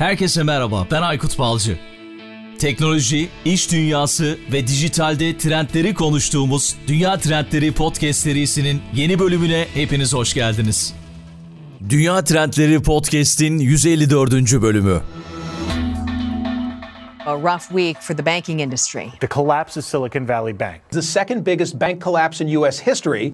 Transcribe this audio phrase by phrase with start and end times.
[0.00, 1.78] Herkese merhaba, ben Aykut Balcı.
[2.58, 10.34] Teknoloji, iş dünyası ve dijitalde trendleri konuştuğumuz Dünya Trendleri Podcast serisinin yeni bölümüne hepiniz hoş
[10.34, 10.94] geldiniz.
[11.88, 14.32] Dünya Trendleri Podcast'in 154.
[14.62, 15.00] bölümü.
[17.26, 19.12] A rough week for the banking industry.
[19.20, 20.80] The collapse of Silicon Valley Bank.
[20.90, 22.90] the second biggest bank collapse in U.S.
[22.90, 23.32] history.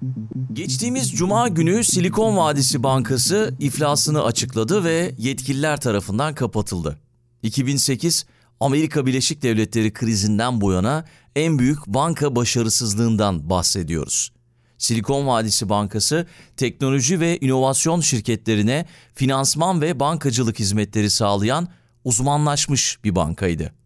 [0.53, 6.99] Geçtiğimiz cuma günü Silikon Vadisi Bankası iflasını açıkladı ve yetkililer tarafından kapatıldı.
[7.43, 8.25] 2008
[8.59, 14.31] Amerika Birleşik Devletleri krizinden bu yana en büyük banka başarısızlığından bahsediyoruz.
[14.77, 21.67] Silikon Vadisi Bankası teknoloji ve inovasyon şirketlerine finansman ve bankacılık hizmetleri sağlayan
[22.03, 23.76] uzmanlaşmış bir bankaydı.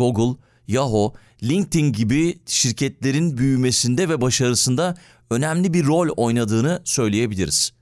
[0.00, 4.94] Google, Yahoo, LinkedIn gibi şirketlerin büyümesinde ve başarısında
[5.30, 7.72] önemli bir rol oynadığını söyleyebiliriz.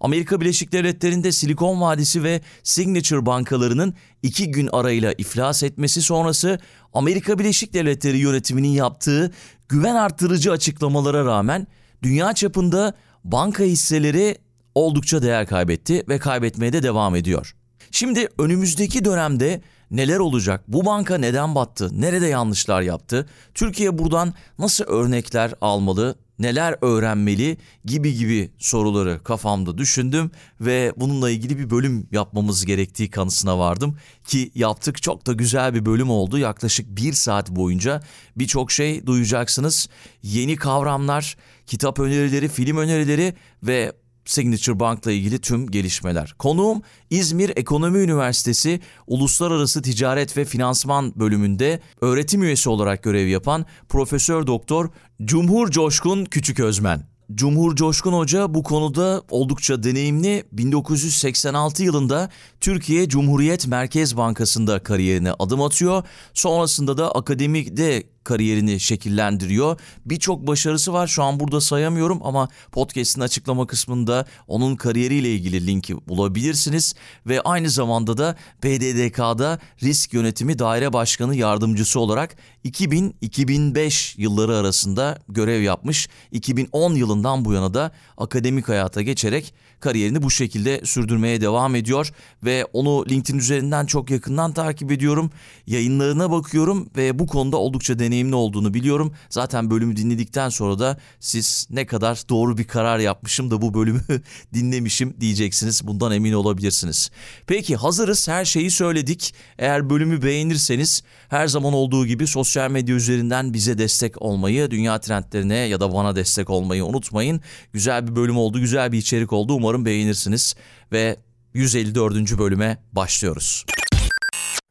[0.00, 6.58] Amerika Birleşik Devletleri'nde Silikon Vadisi ve Signature bankalarının iki gün arayla iflas etmesi sonrası
[6.94, 9.32] Amerika Birleşik Devletleri yönetiminin yaptığı
[9.68, 11.66] güven artırıcı açıklamalara rağmen
[12.02, 14.38] dünya çapında banka hisseleri
[14.74, 17.54] oldukça değer kaybetti ve kaybetmeye de devam ediyor.
[17.90, 20.64] Şimdi önümüzdeki dönemde neler olacak?
[20.68, 21.90] Bu banka neden battı?
[22.00, 23.26] Nerede yanlışlar yaptı?
[23.54, 26.16] Türkiye buradan nasıl örnekler almalı?
[26.38, 33.58] Neler öğrenmeli gibi gibi soruları kafamda düşündüm ve bununla ilgili bir bölüm yapmamız gerektiği kanısına
[33.58, 38.02] vardım ki yaptık çok da güzel bir bölüm oldu yaklaşık bir saat boyunca
[38.36, 39.88] birçok şey duyacaksınız
[40.22, 43.92] yeni kavramlar kitap önerileri film önerileri ve
[44.26, 46.34] Signature Bank'la ilgili tüm gelişmeler.
[46.38, 54.46] Konuğum İzmir Ekonomi Üniversitesi Uluslararası Ticaret ve Finansman bölümünde öğretim üyesi olarak görev yapan Profesör
[54.46, 54.90] Doktor
[55.24, 57.16] Cumhur Coşkun Küçüközmen.
[57.34, 60.44] Cumhur Coşkun Hoca bu konuda oldukça deneyimli.
[60.52, 62.30] 1986 yılında
[62.60, 66.02] Türkiye Cumhuriyet Merkez Bankası'nda kariyerine adım atıyor.
[66.34, 69.80] Sonrasında da akademide kariyerini şekillendiriyor.
[70.06, 76.08] Birçok başarısı var şu an burada sayamıyorum ama podcast'in açıklama kısmında onun kariyeriyle ilgili linki
[76.08, 76.94] bulabilirsiniz.
[77.26, 85.62] Ve aynı zamanda da BDDK'da Risk Yönetimi Daire Başkanı Yardımcısı olarak 2000-2005 yılları arasında görev
[85.62, 86.08] yapmış.
[86.32, 89.54] 2010 yılından bu yana da akademik hayata geçerek
[89.86, 92.12] kariyerini bu şekilde sürdürmeye devam ediyor
[92.44, 95.30] ve onu LinkedIn üzerinden çok yakından takip ediyorum.
[95.66, 99.12] Yayınlarına bakıyorum ve bu konuda oldukça deneyimli olduğunu biliyorum.
[99.30, 104.02] Zaten bölümü dinledikten sonra da siz ne kadar doğru bir karar yapmışım da bu bölümü
[104.54, 105.86] dinlemişim diyeceksiniz.
[105.86, 107.10] Bundan emin olabilirsiniz.
[107.46, 109.34] Peki hazırız her şeyi söyledik.
[109.58, 115.56] Eğer bölümü beğenirseniz her zaman olduğu gibi sosyal medya üzerinden bize destek olmayı, dünya trendlerine
[115.56, 117.40] ya da bana destek olmayı unutmayın.
[117.72, 119.54] Güzel bir bölüm oldu, güzel bir içerik oldu.
[119.54, 120.54] Umarım beğenirsiniz
[120.92, 121.16] ve
[121.54, 122.38] 154.
[122.38, 123.64] bölüme başlıyoruz.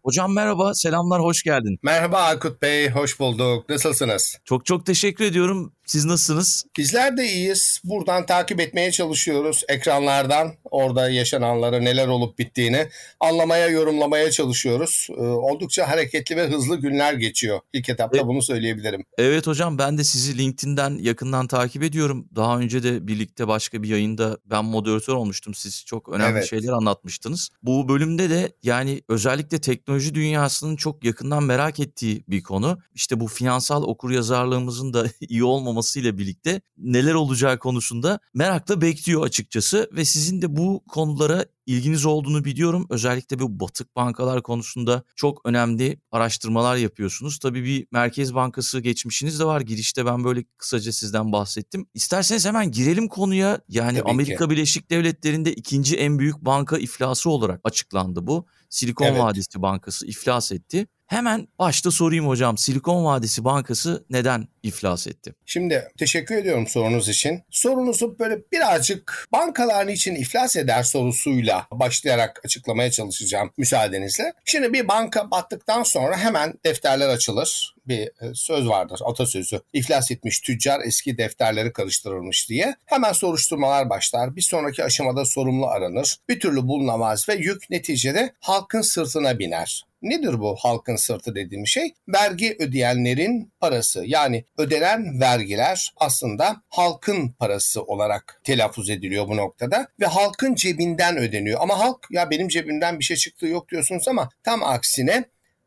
[0.06, 1.78] Hocam merhaba, selamlar, hoş geldin.
[1.84, 3.70] Merhaba Akut Bey, hoş bulduk.
[3.70, 4.38] Nasılsınız?
[4.46, 5.74] Çok çok teşekkür ediyorum.
[5.86, 6.66] Siz nasılsınız?
[6.78, 7.82] Bizler de iyiyiz.
[7.84, 10.54] Buradan takip etmeye çalışıyoruz ekranlardan.
[10.72, 12.88] Orada yaşananları, neler olup bittiğini
[13.20, 15.08] anlamaya, yorumlamaya çalışıyoruz.
[15.18, 17.60] Ee, oldukça hareketli ve hızlı günler geçiyor.
[17.74, 18.28] İlk etapta Evet.
[18.28, 19.06] bunu söyleyebilirim.
[19.18, 22.28] Evet hocam ben de sizi LinkedIn'den yakından takip ediyorum.
[22.36, 25.54] Daha önce de birlikte başka bir yayında ben moderatör olmuştum.
[25.54, 26.50] Siz çok önemli Evet.
[26.50, 27.50] şeyler anlatmıştınız.
[27.64, 32.80] Bu bölümde de yani özellikle teknoloji dünyasının çok yakından merak ettiği bir konu.
[32.94, 35.44] İşte bu finansal okuryazarlığımızın da iyi
[35.76, 42.44] olmamasıyla birlikte neler olacağı konusunda merakla bekliyor açıkçası ve sizin de bu konulara ilginiz olduğunu
[42.46, 42.88] biliyorum.
[42.90, 47.40] Özellikle bu batık bankalar konusunda çok önemli araştırmalar yapıyorsunuz.
[47.40, 49.62] Tabii bir Merkez Bankası geçmişiniz de var.
[49.62, 51.88] Girişte ben böyle kısaca sizden bahsettim.
[51.94, 53.60] İsterseniz hemen girelim konuya.
[53.70, 54.12] Yani Tabii ki.
[54.12, 58.46] Amerika Birleşik Devletleri'nde ikinci en büyük banka iflası olarak açıklandı bu.
[58.70, 59.20] Silikon Evet.
[59.20, 60.88] Vadisi Bankası iflas etti.
[61.08, 62.58] Hemen başta sorayım hocam.
[62.58, 65.36] Silikon Vadisi Bankası neden iflas etti?
[65.46, 67.44] Şimdi teşekkür ediyorum sorunuz için.
[67.50, 74.34] Sorunuzu böyle birazcık bankalar niçin iflas eder sorusuyla başlayarak açıklamaya çalışacağım müsaadenizle.
[74.46, 77.76] Şimdi bir banka battıktan sonra hemen defterler açılır.
[77.88, 79.62] Bir e, söz vardır atasözü.
[79.74, 82.76] İflas etmiş tüccar eski defterleri karıştırırmış diye.
[82.86, 84.36] Hemen soruşturmalar başlar.
[84.36, 86.18] Bir sonraki aşamada sorumlu aranır.
[86.30, 89.86] Bir türlü bulunamaz ve yük neticede halkın sırtına biner.
[90.02, 91.94] Nedir bu halkın sırtı dediğim şey?
[92.08, 100.06] Vergi ödeyenlerin parası yani ödenen vergiler aslında halkın parası olarak telaffuz ediliyor bu noktada ve
[100.06, 101.62] halkın cebinden ödeniyor.
[101.62, 105.26] Ama halk ya benim cebimden bir şey çıktığı yok diyorsunuz ama tam aksine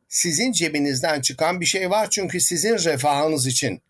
[0.09, 3.83] sizin cebinizden çıkan bir şey var çünkü sizin refahınız için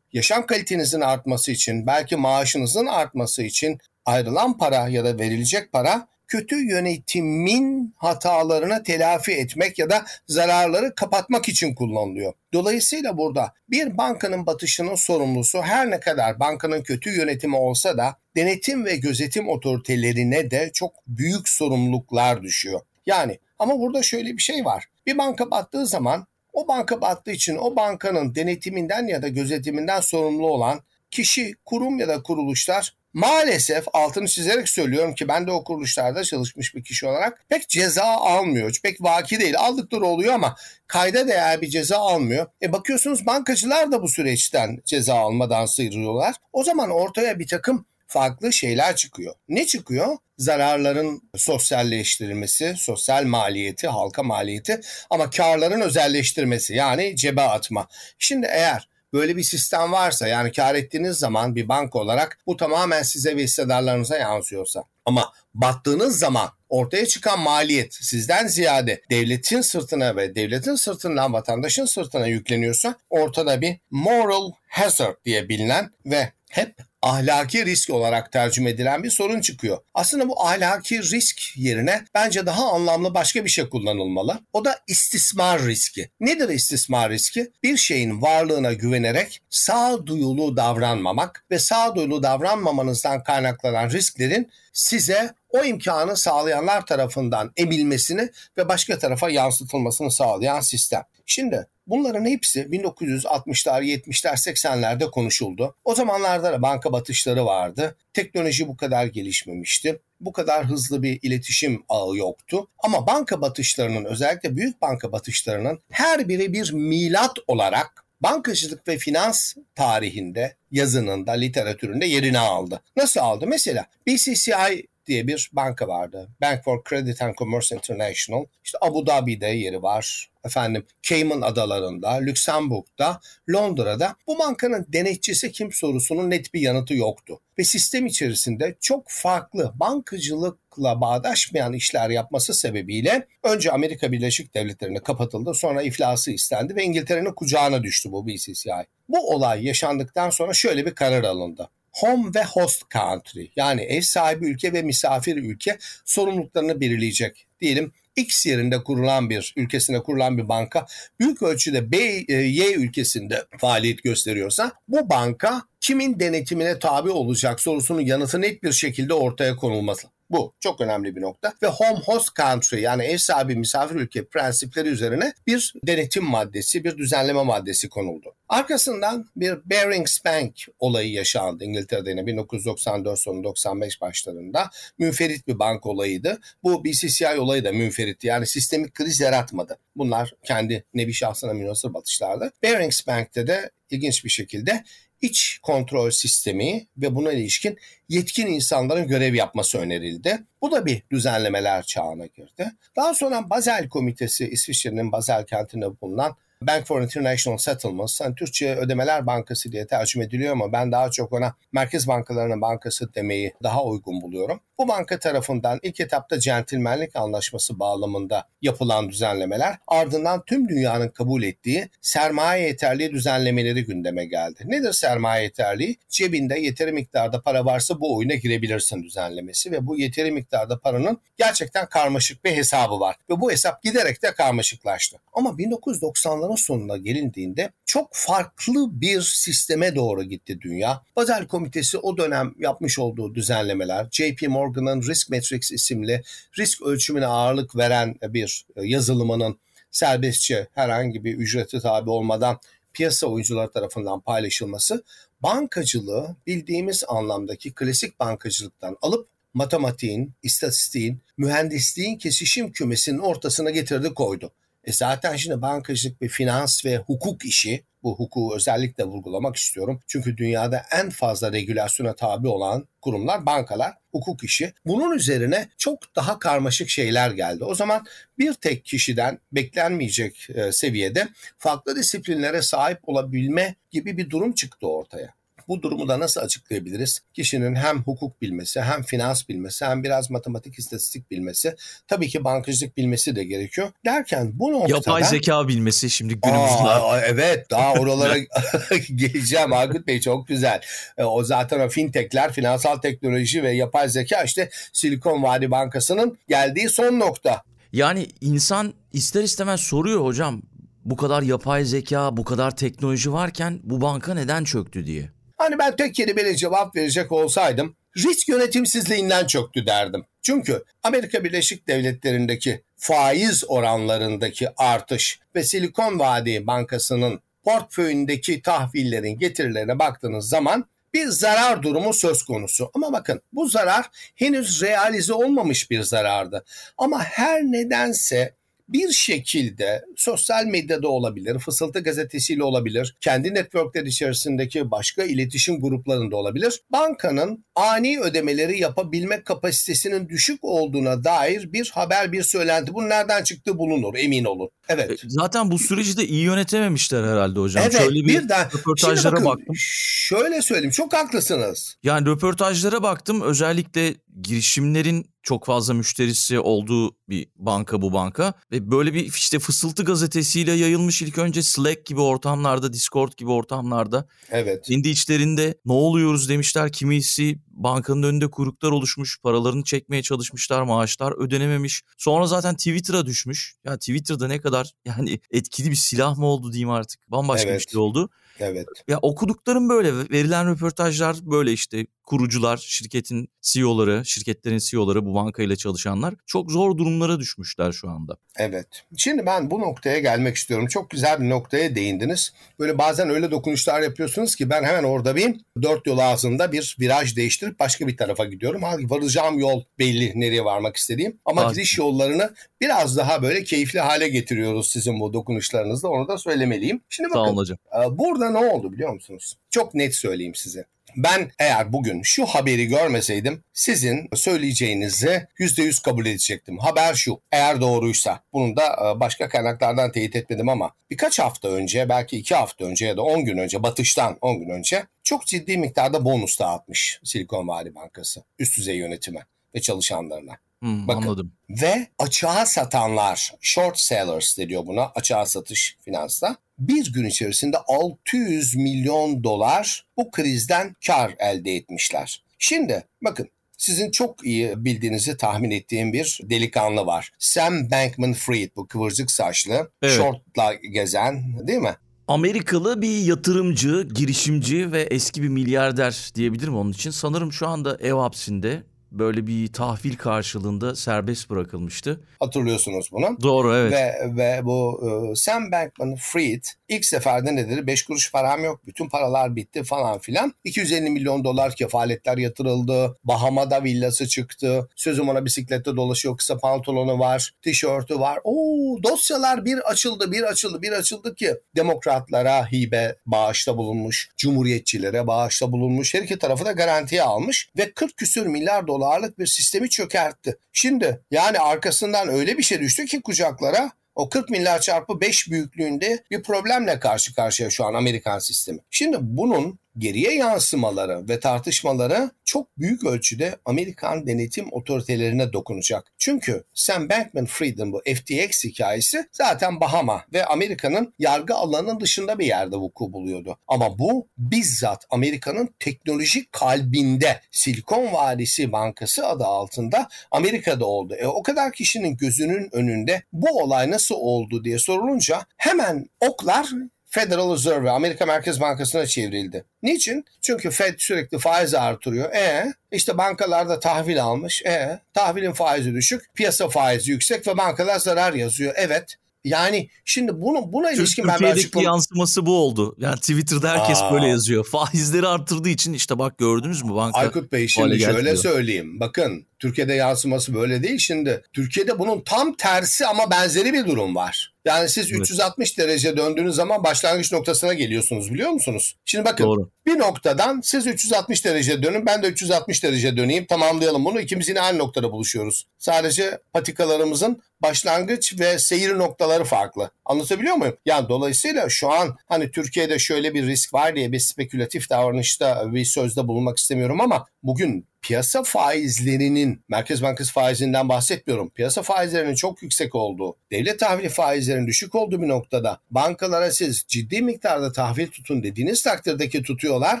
[0.12, 6.56] yaşam kalitenizin artması için belki maaşınızın artması için ayrılan para ya da verilecek para kötü
[6.68, 12.32] yönetimin hatalarını telafi etmek ya da zararları kapatmak için kullanılıyor.
[12.52, 18.84] Dolayısıyla burada bir bankanın batışının sorumlusu her ne kadar bankanın kötü yönetimi olsa da denetim
[18.84, 22.80] ve gözetim otoritelerine de çok büyük sorumluluklar düşüyor.
[23.06, 24.84] Yani ama burada şöyle bir şey var.
[25.06, 30.46] Bir banka battığı zaman o banka battığı için o bankanın denetiminden ya da gözetiminden sorumlu
[30.46, 30.80] olan
[31.10, 36.74] kişi, kurum ya da kuruluşlar maalesef altını çizerek söylüyorum ki ben de o kuruluşlarda çalışmış
[36.74, 38.76] bir kişi olarak pek ceza almıyor.
[38.82, 39.58] Pek vaki değil.
[39.58, 40.56] Aldıkları oluyor ama
[40.86, 42.46] kayda değer bir ceza almıyor.
[42.62, 46.34] E bakıyorsunuz bankacılar da bu süreçten ceza almadan sıyrılıyorlar.
[46.52, 49.34] O zaman ortaya bir takım farklı şeyler çıkıyor.
[49.48, 50.16] Ne çıkıyor?
[50.38, 54.80] Zararların sosyalleştirilmesi, sosyal maliyeti, halka maliyeti
[55.10, 57.88] ama karların özelleştirmesi yani cebe atma.
[58.18, 63.02] Şimdi eğer böyle bir sistem varsa yani kar ettiğiniz zaman bir banka olarak bu tamamen
[63.02, 64.84] size ve hissedarlarınıza yansıyorsa.
[65.04, 72.26] Ama battığınız zaman ortaya çıkan maliyet sizden ziyade devletin sırtına ve devletin sırtından vatandaşın sırtına
[72.26, 79.10] yükleniyorsa ortada bir moral hazard diye bilinen ve hep ahlaki risk olarak tercüme edilen bir
[79.10, 79.78] sorun çıkıyor.
[79.94, 84.40] Aslında bu ahlaki risk yerine bence daha anlamlı başka bir şey kullanılmalı.
[84.52, 86.10] O da istismar riski.
[86.20, 87.50] Nedir istismar riski?
[87.62, 96.86] Bir şeyin varlığına güvenerek sağduyulu davranmamak ve sağduyulu davranmamanızdan kaynaklanan risklerin size o imkanı sağlayanlar
[96.86, 101.02] tarafından emilmesini ve başka tarafa yansıtılmasını sağlayan sistem.
[101.32, 105.76] Şimdi bunların hepsi 1960'lar, 70'ler, 80'lerde konuşuldu.
[105.84, 107.96] O zamanlarda da banka batışları vardı.
[108.12, 110.00] Teknoloji bu kadar gelişmemişti.
[110.20, 112.68] Bu kadar hızlı bir iletişim ağı yoktu.
[112.78, 119.54] Ama banka batışlarının özellikle büyük banka batışlarının her biri bir milat olarak bankacılık ve finans
[119.74, 122.82] tarihinde, yazınında, literatüründe yerini aldı.
[122.96, 123.46] Nasıl aldı?
[123.46, 126.28] Mesela BCCI diye bir banka vardı.
[126.40, 128.44] Bank for Credit and Commerce International.
[128.64, 130.30] İşte Abu Dhabi'de yeri var.
[130.44, 133.20] Efendim Cayman Adaları'nda, Lüksemburg'da,
[133.50, 137.40] Londra'da bu bankanın denetçisi kim sorusunun net bir yanıtı yoktu.
[137.58, 145.54] Ve sistem içerisinde çok farklı bankacılıkla bağdaşmayan işler yapması sebebiyle önce Amerika Birleşik Devletleri'ne kapatıldı
[145.54, 148.86] sonra iflası istendi ve İngiltere'nin kucağına düştü bu BCCI.
[149.08, 154.46] Bu olay yaşandıktan sonra şöyle bir karar alındı home ve host country yani ev sahibi
[154.46, 157.46] ülke ve misafir ülke sorumluluklarını belirleyecek.
[157.60, 160.86] Diyelim X yerinde kurulan bir ülkesinde kurulan bir banka
[161.20, 168.00] büyük ölçüde B, e, Y ülkesinde faaliyet gösteriyorsa bu banka kimin denetimine tabi olacak sorusunun
[168.00, 170.11] yanıtı net bir şekilde ortaya konulması.
[170.32, 174.88] Bu çok önemli bir nokta ve home host country yani ev sahibi misafir ülke prensipleri
[174.88, 178.34] üzerine bir denetim maddesi, bir düzenleme maddesi konuldu.
[178.48, 184.70] Arkasından bir Barings Bank olayı yaşandı İngiltere'de yine 1994 sonu 95 başlarında.
[184.98, 186.40] Münferit bir bank olayıydı.
[186.62, 189.78] Bu BCCI olayı da münferitti yani sistemik kriz yaratmadı.
[189.96, 192.52] Bunlar kendi nevi şahsına münasır batışlardı.
[192.64, 194.84] Barings Bank'te de ilginç bir şekilde
[195.22, 197.78] iç kontrol sistemi ve buna ilişkin
[198.08, 200.38] yetkin insanların görev yapması önerildi.
[200.62, 202.70] Bu da bir düzenlemeler çağına girdi.
[202.96, 206.36] Daha sonra Basel Komitesi İsviçre'nin Basel kentinde bulunan
[206.66, 211.32] Bank for International Settlements, yani Türkçe Ödemeler Bankası diye tercüme ediliyor ama ben daha çok
[211.32, 214.60] ona Merkez Bankalarının Bankası demeyi daha uygun buluyorum.
[214.82, 221.88] Bu banka tarafından ilk etapta centilmenlik anlaşması bağlamında yapılan düzenlemeler ardından tüm dünyanın kabul ettiği
[222.00, 224.64] sermaye yeterliği düzenlemeleri gündeme geldi.
[224.66, 225.96] Nedir sermaye yeterliği?
[226.08, 231.86] Cebinde yeteri miktarda para varsa bu oyuna girebilirsin düzenlemesi ve bu yeteri miktarda paranın gerçekten
[231.86, 233.16] karmaşık bir hesabı var.
[233.30, 235.16] Ve bu hesap giderek de karmaşıklaştı.
[235.32, 241.02] Ama 1990'ların sonuna gelindiğinde çok farklı bir sisteme doğru gitti dünya.
[241.16, 246.22] Basel Komitesi o dönem yapmış olduğu düzenlemeler, JP Morgan'ın Risk Matrix isimli
[246.58, 249.58] risk ölçümüne ağırlık veren bir yazılımının
[249.90, 252.58] serbestçe herhangi bir ücreti tabi olmadan
[252.92, 255.04] piyasa oyuncuları tarafından paylaşılması
[255.40, 264.52] bankacılığı bildiğimiz anlamdaki klasik bankacılıktan alıp matematiğin, istatistiğin, mühendisliğin kesişim kümesinin ortasına getirdi koydu.
[264.84, 267.84] E zaten şimdi bankacılık bir finans ve hukuk işi.
[268.02, 270.00] Bu hukuku özellikle vurgulamak istiyorum.
[270.06, 274.72] Çünkü dünyada en fazla regülasyona tabi olan kurumlar bankalar, hukuk işi.
[274.86, 277.64] Bunun üzerine çok daha karmaşık şeyler geldi.
[277.64, 278.06] O zaman
[278.38, 285.34] bir tek kişiden beklenmeyecek seviyede farklı disiplinlere sahip olabilme gibi bir durum çıktı ortaya.
[285.68, 287.20] Bu durumu da nasıl açıklayabiliriz?
[287.34, 291.76] Kişinin hem hukuk bilmesi, hem finans bilmesi, hem biraz matematik, istatistik bilmesi,
[292.08, 293.92] tabii ki bankacılık bilmesi de gerekiyor.
[294.04, 294.94] Derken bu noktada...
[294.94, 296.72] Yapay zeka bilmesi şimdi günümüzde.
[296.72, 298.36] Aa, evet daha oralara
[299.14, 300.80] geleceğim Aykut Bey çok güzel.
[301.18, 306.88] E, O zaten o fintechler, finansal teknoloji ve yapay zeka işte Silikon Vadi Bankası'nın geldiği
[306.88, 307.62] son nokta.
[307.92, 310.62] Yani insan ister istemez soruyor hocam
[311.04, 315.30] bu kadar yapay zeka, bu kadar teknoloji varken bu banka neden çöktü diye.
[315.62, 320.24] Hani ben tek kelimeyle cevap verecek olsaydım risk yönetimsizliğinden çöktü derdim.
[320.42, 330.48] Çünkü Amerika Birleşik Devletleri'ndeki faiz oranlarındaki artış ve Silikon Vadi Bankası'nın portföyündeki tahvillerin getirilerine baktığınız
[330.48, 332.90] zaman bir zarar durumu söz konusu.
[332.94, 336.64] Ama bakın bu zarar henüz realize olmamış bir zarardı.
[336.98, 338.54] Ama her nedense
[338.92, 346.80] bir şekilde sosyal medyada olabilir, Fısıltı gazetesiyle olabilir, kendi networkler içerisindeki başka iletişim gruplarında olabilir.
[346.92, 352.94] Bankanın ani ödemeleri yapabilme kapasitesinin düşük olduğuna dair bir haber, bir söylenti.
[352.94, 354.68] Bu nereden çıktı bulunur, emin olun.
[354.88, 355.10] Evet.
[355.10, 357.82] E, Zaten bu süreci de iyi yönetememişler herhalde hocam.
[357.82, 359.74] Evet Şöyle bir, bir de röportajlara bakın, baktım.
[359.76, 361.96] Şöyle söyleyeyim çok haklısınız.
[362.02, 363.42] Yani röportajlara baktım.
[363.42, 368.54] Özellikle girişimlerin çok fazla müşterisi olduğu bir banka bu banka.
[368.72, 374.28] Ve böyle bir işte fısıltı gazetesiyle yayılmış ilk önce Slack gibi ortamlarda, Discord gibi ortamlarda.
[374.50, 374.84] Evet.
[374.86, 376.92] Kendi içlerinde ne oluyoruz demişler.
[376.92, 379.40] Kimisi bankanın önünde kuyruklar oluşmuş.
[379.42, 380.82] Paralarını çekmeye çalışmışlar.
[380.82, 382.02] Maaşlar ödenememiş.
[382.18, 383.74] Sonra zaten Twitter'a düşmüş.
[383.84, 387.30] Ya Twitter'da ne kadar yani etkili bir silah mı oldu diyeyim artık.
[387.30, 387.80] Bambaşka Evet.
[387.80, 388.30] bir şey oldu.
[388.62, 388.86] Evet.
[389.08, 390.12] Ya okuduklarım böyle.
[390.18, 392.06] Verilen röportajlar böyle işte.
[392.26, 398.36] Kurucular, şirketin CEO'ları, şirketlerin CEO'ları bu bankayla çalışanlar çok zor durumlara düşmüşler şu anda.
[398.56, 398.86] Evet.
[399.16, 400.86] Şimdi ben bu noktaya gelmek istiyorum.
[400.86, 402.52] Çok güzel bir noktaya değindiniz.
[402.78, 407.36] Böyle bazen öyle dokunuşlar yapıyorsunuz ki ben hemen orada bir dört yol ağzında bir viraj
[407.36, 408.82] değiştirip başka bir tarafa gidiyorum.
[408.82, 411.38] Halbuki varacağım yol belli nereye varmak istediğim.
[411.44, 411.70] Ama Var.
[411.70, 416.08] gidiş yollarını biraz daha böyle keyifli hale getiriyoruz sizin bu dokunuşlarınızla.
[416.08, 417.00] Onu da söylemeliyim.
[417.08, 417.78] Şimdi Sağ bakın olun hocam.
[418.04, 419.56] e, burada ne oldu biliyor musunuz?
[419.70, 420.84] Çok net söyleyeyim size.
[421.16, 426.78] Ben eğer bugün şu haberi görmeseydim sizin söyleyeceğinizi %100 kabul edecektim.
[426.78, 432.08] Haber şu eğer doğruysa bunu da e, başka kaynaklardan teyit etmedim ama birkaç hafta önce
[432.08, 435.78] belki iki hafta önce ya da 10 gün önce batıştan 10 gün önce çok ciddi
[435.78, 440.52] miktarda bonus dağıtmış Silikon Valley Bankası üst düzey yönetime ve çalışanlarına.
[440.82, 441.22] Hmm, Bakın.
[441.22, 441.52] anladım.
[441.70, 446.56] Ve açığa satanlar, short sellers deniyor buna, açığa satış finansta.
[446.88, 452.44] Bir gün içerisinde 600 milyon dolar bu krizden kar elde etmişler.
[452.58, 453.48] Şimdi bakın
[453.78, 457.32] sizin çok iyi bildiğinizi tahmin ettiğim bir delikanlı var.
[457.38, 460.16] Sam Bankman-Fried bu kıvırcık saçlı, Evet.
[460.16, 461.96] shortla gezen değil mi?
[462.28, 467.10] Amerikalı bir yatırımcı, girişimci ve eski bir milyarder diyebilirim onun için.
[467.10, 472.20] Sanırım şu anda ev hapsinde böyle bir tahvil karşılığında serbest bırakılmıştı.
[472.40, 473.36] Hatırlıyorsunuz bunu.
[473.42, 473.92] Doğru evet.
[473.92, 475.00] Ve, ve bu
[475.32, 477.86] e, Sam Bankman-Fried ilk seferde ne dedi?
[477.86, 478.86] 5 kuruş param yok.
[478.86, 480.54] Bütün paralar bitti falan filan.
[480.64, 483.18] 250 milyon dolar kefaletler yatırıldı.
[483.24, 484.88] Bahama'da villası çıktı.
[484.96, 486.36] Sözüm ona bisiklette dolaşıyor.
[486.36, 487.52] Kısa pantolonu var.
[487.62, 488.38] Tişörtü var.
[488.44, 494.30] Oo dosyalar bir açıldı, bir açıldı, bir açıldı ki demokratlara hibe bağışta bulunmuş.
[494.36, 496.14] Cumhuriyetçilere bağışta bulunmuş.
[496.14, 497.70] Her iki tarafı da garantiye almış.
[497.78, 500.56] Ve 40 küsür milyar dolarlık bir sistemi çökertti.
[500.72, 506.24] Şimdi yani arkasından öyle bir şey düştü ki kucaklara o 40 milyar çarpı 5 büyüklüğünde
[506.30, 508.78] bir problemle karşı karşıya şu an Amerikan sistemi.
[508.90, 516.12] Şimdi bunun geriye yansımaları ve tartışmaları çok büyük ölçüde Amerikan denetim otoritelerine dokunacak.
[516.18, 522.76] Çünkü Sam Bankman-Fried'in bu FTX hikayesi zaten Bahama ve Amerika'nın yargı alanının dışında bir yerde
[522.76, 523.58] vuku buluyordu.
[523.68, 531.14] Ama bu bizzat Amerika'nın teknolojik kalbinde Silikon Vadisi Bankası adı altında Amerika'da oldu.
[531.14, 536.68] E, o kadar kişinin gözünün önünde bu olay nasıl oldu diye sorulunca hemen oklar
[537.12, 539.64] Federal Reserve ve Amerika Merkez Bankası'na çevrildi.
[539.82, 540.24] Niçin?
[540.40, 542.32] Çünkü Fed sürekli faizi artırıyor.
[542.34, 544.62] E işte bankalarda tahvil almış.
[544.66, 548.72] E tahvilin faizi düşük, piyasa faizi yüksek ve bankalar zarar yazıyor.
[548.76, 549.16] Evet.
[549.44, 552.96] Yani şimdi bunu buna ilişkin ben Türkiye'deki yansıması bu oldu.
[552.98, 554.12] Yani Twitter'da herkes Aa.
[554.12, 554.66] böyle yazıyor.
[554.66, 558.36] Faizleri arttırdığı için işte bak gördünüz mü banka Aykut Bey şimdi şöyle diyor.
[558.36, 559.00] söyleyeyim.
[559.00, 561.42] Bakın Türkiye'de yansıması böyle değil şimdi.
[561.52, 564.54] Türkiye'de bunun tam tersi ama benzeri bir durum var.
[564.64, 568.96] Yani siz 360 derece döndüğünüz zaman başlangıç noktasına geliyorsunuz biliyor musunuz?
[569.04, 569.70] Şimdi bakın Doğru.
[569.86, 574.20] bir noktadan siz 360 derece dönün ben de 360 derece döneyim tamamlayalım bunu.
[574.20, 575.66] İkimiz yine aynı noktada buluşuyoruz.
[575.78, 579.90] Sadece patikalarımızın başlangıç ve seyir noktaları farklı.
[580.04, 580.76] Anlatabiliyor muyum?
[580.86, 585.84] Yani dolayısıyla şu an hani Türkiye'de şöyle bir risk var diye bir spekülatif davranışta bir
[585.84, 591.50] sözde bulunmak istemiyorum ama bugün piyasa faizlerinin, Merkez Bankası faizinden bahsetmiyorum.
[591.50, 597.22] Piyasa faizlerinin çok yüksek olduğu, devlet tahvili faizlerinin düşük olduğu bir noktada bankalara siz ciddi
[597.22, 600.00] miktarda tahvil tutun dediğiniz takdirdeki tutuyorlar.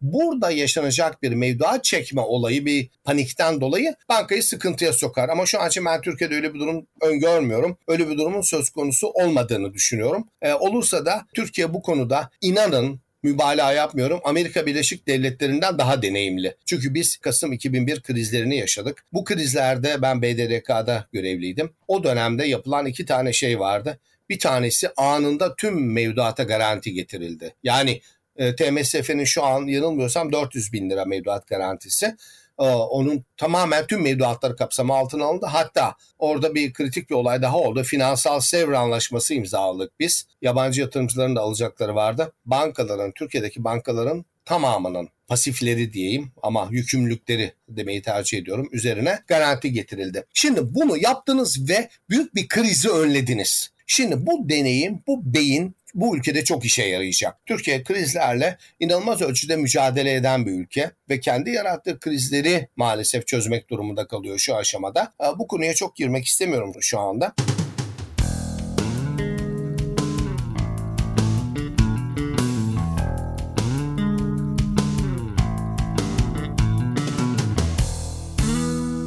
[0.00, 5.28] Burada yaşanacak bir mevduat çekme olayı bir panikten dolayı bankayı sıkıntıya sokar.
[5.28, 7.78] Ama şu an için ben Türkiye'de öyle bir durum öngörmüyorum.
[7.88, 10.28] Öyle bir durumun söz konusu olmadığını düşünüyorum.
[10.42, 14.20] Ee, olursa da Türkiye bu konuda inanın mübalağa yapmıyorum.
[14.24, 16.54] Amerika Birleşik Devletleri'nden daha deneyimli.
[16.66, 19.04] Çünkü biz Kasım 2001 krizlerini yaşadık.
[19.12, 21.70] Bu krizlerde ben BDDK'da görevliydim.
[21.88, 23.98] O dönemde yapılan iki tane şey vardı.
[24.28, 27.54] Bir tanesi anında tüm mevduata garanti getirildi.
[27.62, 28.00] Yani
[28.36, 32.16] e, TMSF'nin şu an yanılmıyorsam 400 bin lira mevduat garantisi.
[32.58, 35.46] E, onun tamamen tüm mevduatları kapsamı altına alındı.
[35.46, 37.82] Hatta orada bir kritik bir olay daha oldu.
[37.82, 40.26] Finansal Sevr Anlaşması imzaladık biz.
[40.42, 42.32] Yabancı yatırımcıların da alacakları vardı.
[42.44, 50.24] Bankaların, Türkiye'deki bankaların tamamının pasifleri diyeyim ama yükümlülükleri demeyi tercih ediyorum üzerine garanti getirildi.
[50.34, 53.70] Şimdi bunu yaptınız ve büyük bir krizi önlediniz.
[53.86, 57.46] Şimdi bu deneyim, bu beyin bu ülkede çok işe yarayacak.
[57.46, 64.06] Türkiye krizlerle inanılmaz ölçüde mücadele eden bir ülke ve kendi yarattığı krizleri maalesef çözmek durumunda
[64.06, 65.14] kalıyor şu aşamada.
[65.38, 67.34] Bu konuya çok girmek istemiyorum şu anda.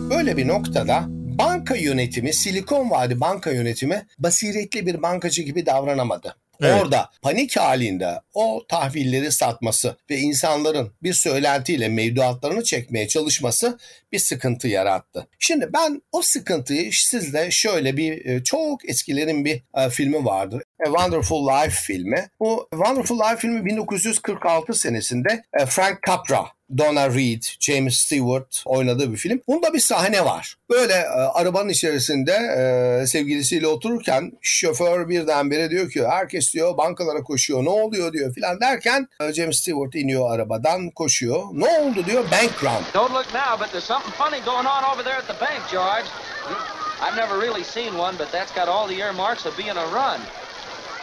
[0.09, 1.05] Böyle bir noktada
[1.37, 6.35] banka yönetimi, Silikon Vadi banka yönetimi basiretli bir bankacı gibi davranamadı.
[6.61, 6.81] Evet.
[6.81, 13.77] Orada panik halinde o tahvilleri satması ve insanların bir söylentiyle mevduatlarını çekmeye çalışması
[14.11, 15.27] bir sıkıntı yarattı.
[15.39, 20.63] Şimdi ben o sıkıntıyı sizle şöyle bir e, çok eskilerin bir e, filmi vardır.
[20.85, 22.29] A Wonderful Life filmi.
[22.39, 26.45] Bu Wonderful Life filmi 1946 senesinde e, Frank Capra
[26.77, 29.41] Donna Reed, James Stewart oynadığı bir film.
[29.47, 30.55] Bunda bir sahne var.
[30.69, 37.65] Böyle e, arabanın içerisinde e, sevgilisiyle otururken şoför birdenbire diyor ki herkes diyor bankalara koşuyor
[37.65, 41.43] ne oluyor diyor filan derken e, James Stewart iniyor arabadan koşuyor.
[41.53, 42.83] Ne oldu diyor bank run.
[42.93, 46.05] Don't look now, but there's something funny going on over there at the bank, George.
[47.01, 50.21] I've never really seen one, but that's got all the earmarks of being a run.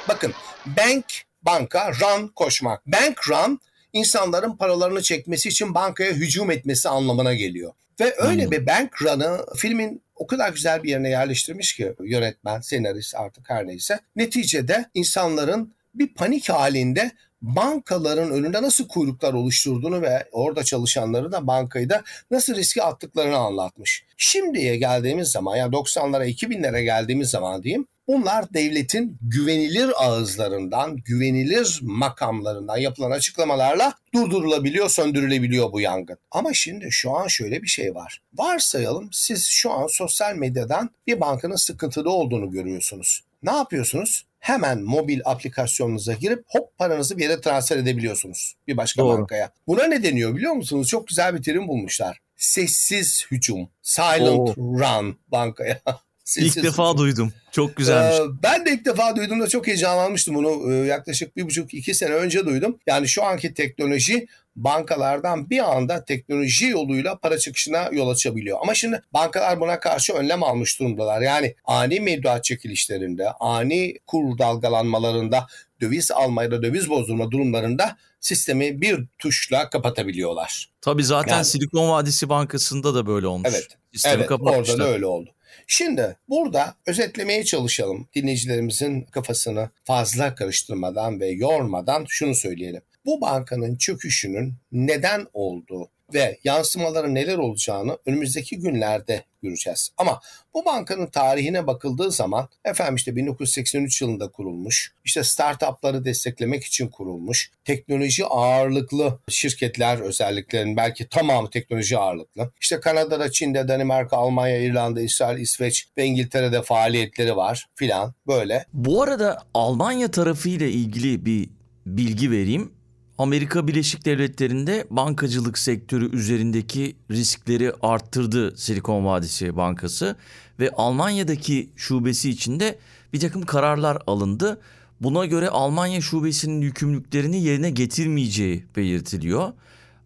[0.09, 0.33] Bakın
[0.67, 1.05] bank
[1.43, 2.87] banka run koşmak.
[2.87, 3.61] Bank run
[3.93, 7.73] insanların paralarını çekmesi için bankaya hücum etmesi anlamına geliyor.
[8.00, 13.15] Ve öyle bir bank run'ı filmin o kadar güzel bir yerine yerleştirmiş ki yönetmen, senarist
[13.15, 14.00] artık her neyse.
[14.17, 17.11] Neticede insanların bir panik halinde
[17.43, 24.04] bankaların önünde nasıl kuyruklar oluşturduğunu ve orada çalışanları da bankayı da nasıl riske attıklarını anlatmış.
[24.17, 32.76] Şimdiye geldiğimiz zaman yani 90'lara 2000'lere geldiğimiz zaman diyeyim Bunlar devletin güvenilir ağızlarından, güvenilir makamlarından
[32.76, 36.18] yapılan açıklamalarla durdurulabiliyor, söndürülebiliyor bu yangın.
[36.30, 38.23] Ama şimdi şu an şöyle bir şey var.
[38.34, 43.21] Varsayalım siz şu an sosyal medyadan bir bankanın sıkıntıda olduğunu görüyorsunuz.
[43.42, 44.25] Ne yapıyorsunuz?
[44.38, 49.18] Hemen mobil aplikasyonunuza girip hop paranızı bir yere transfer edebiliyorsunuz bir başka Doğru.
[49.18, 49.50] bankaya.
[49.66, 50.88] Buna ne deniyor biliyor musunuz?
[50.88, 52.18] Çok güzel bir terim bulmuşlar.
[52.36, 54.54] Sessiz hücum, silent Oo.
[54.56, 55.80] run bankaya.
[56.25, 56.99] Sessiz İlk defa hücum.
[56.99, 57.32] duydum.
[57.58, 58.18] Çok güzelmiş.
[58.18, 60.73] Ee, ben de ilk defa duyduğumda çok heyecanlanmıştım bunu.
[60.73, 62.78] Ee, yaklaşık bir buçuk iki sene önce duydum.
[62.86, 68.58] Yani şu anki teknoloji bankalardan bir anda teknoloji yoluyla para çıkışına yol açabiliyor.
[68.62, 71.21] Ama şimdi bankalar buna karşı önlem almış durumdalar.
[71.21, 75.47] Yani ani mevduat çekilişlerinde, ani kur dalgalanmalarında,
[75.80, 80.71] döviz alma ya da döviz bozdurma durumlarında sistemi bir tuşla kapatabiliyorlar.
[80.80, 83.49] Tabii zaten yani- Silikon Vadisi Bankası'nda da böyle olmuş.
[83.52, 83.68] Evet.
[83.92, 84.75] Sistemi evet kapatmışlar.
[84.75, 85.30] orada da öyle oldu.
[85.71, 88.09] Şimdi burada özetlemeye çalışalım.
[88.15, 92.83] Dinleyicilerimizin kafasını fazla karıştırmadan ve yormadan şunu söyleyelim.
[93.07, 99.91] Bu bankanın çöküşünün neden olduğu ve yansımaları neler olacağını önümüzdeki günlerde göreceğiz.
[99.97, 100.21] Ama
[100.55, 107.51] bu bankanın tarihine bakıldığı zaman efendim işte 1983 yılında kurulmuş, işte startupları desteklemek için kurulmuş,
[107.65, 112.51] teknoloji ağırlıklı şirketler özelliklerin belki tamamı teknoloji ağırlıklı.
[112.61, 118.65] İşte Kanada'da, Çin'de, Danimarka, Almanya, İrlanda, İsrail, İsveç ve İngiltere'de faaliyetleri var filan böyle.
[118.73, 121.51] Bu arada Almanya tarafı ile ilgili bir
[121.87, 122.77] bilgi vereyim.
[123.19, 130.17] Amerika Birleşik Devletleri'nde bankacılık sektörü üzerindeki riskleri arttırdı Silikon Vadisi Bankası
[130.61, 132.78] ve Almanya'daki şubesi içinde
[133.13, 134.61] bir takım kararlar alındı.
[135.00, 139.52] Buna göre Almanya şubesinin yükümlülüklerini yerine getirmeyeceği belirtiliyor.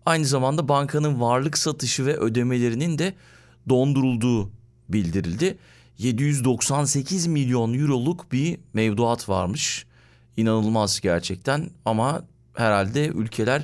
[0.07, 3.15] Aynı zamanda bankanın varlık satışı ve ödemelerinin de
[3.69, 4.51] dondurulduğu
[4.89, 5.59] bildirildi.
[5.99, 9.87] 798 milyon euroluk bir mevduat varmış.
[10.37, 12.23] İnanılmaz gerçekten ama
[12.55, 13.63] herhalde ülkeler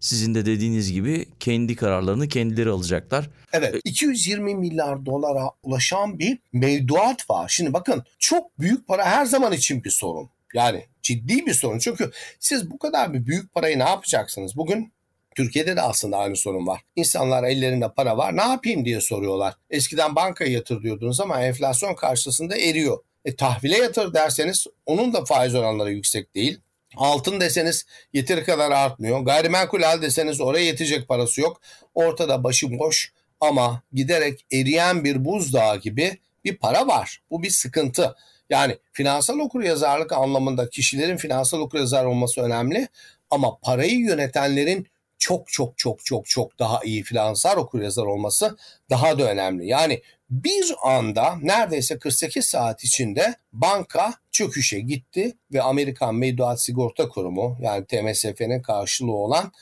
[0.00, 3.30] sizin de dediğiniz gibi kendi kararlarını kendileri alacaklar.
[3.52, 7.48] Evet 220 milyar dolara ulaşan bir mevduat var.
[7.48, 10.30] Şimdi bakın çok büyük para her zaman için bir sorun.
[10.54, 11.78] Yani ciddi bir sorun.
[11.78, 14.56] Çünkü siz bu kadar bir büyük parayı ne yapacaksınız?
[14.56, 14.92] Bugün
[15.34, 16.80] Türkiye'de de aslında aynı sorun var.
[16.96, 19.54] İnsanlar ellerinde para var ne yapayım diye soruyorlar.
[19.70, 22.98] Eskiden bankaya yatır diyordunuz ama enflasyon karşısında eriyor.
[23.24, 26.60] E, tahvile yatır derseniz onun da faiz oranları yüksek değil.
[26.96, 29.20] Altın deseniz yeteri kadar artmıyor.
[29.20, 31.60] Gayrimenkul al deseniz oraya yetecek parası yok.
[31.94, 37.22] Ortada başıboş ama giderek eriyen bir buzdağı gibi bir para var.
[37.30, 38.16] Bu bir sıkıntı.
[38.50, 42.88] Yani finansal okuryazarlık anlamında kişilerin finansal okuryazar olması önemli
[43.30, 44.86] ama parayı yönetenlerin
[45.18, 48.56] çok çok çok çok çok daha iyi finansal okuryazar olması
[48.90, 49.66] daha da önemli.
[49.66, 50.02] Yani
[50.42, 57.84] bir anda neredeyse 48 saat içinde banka çöküşe gitti ve Amerikan Mevduat Sigorta Kurumu yani
[57.86, 59.52] TMSF'nin karşılığı olan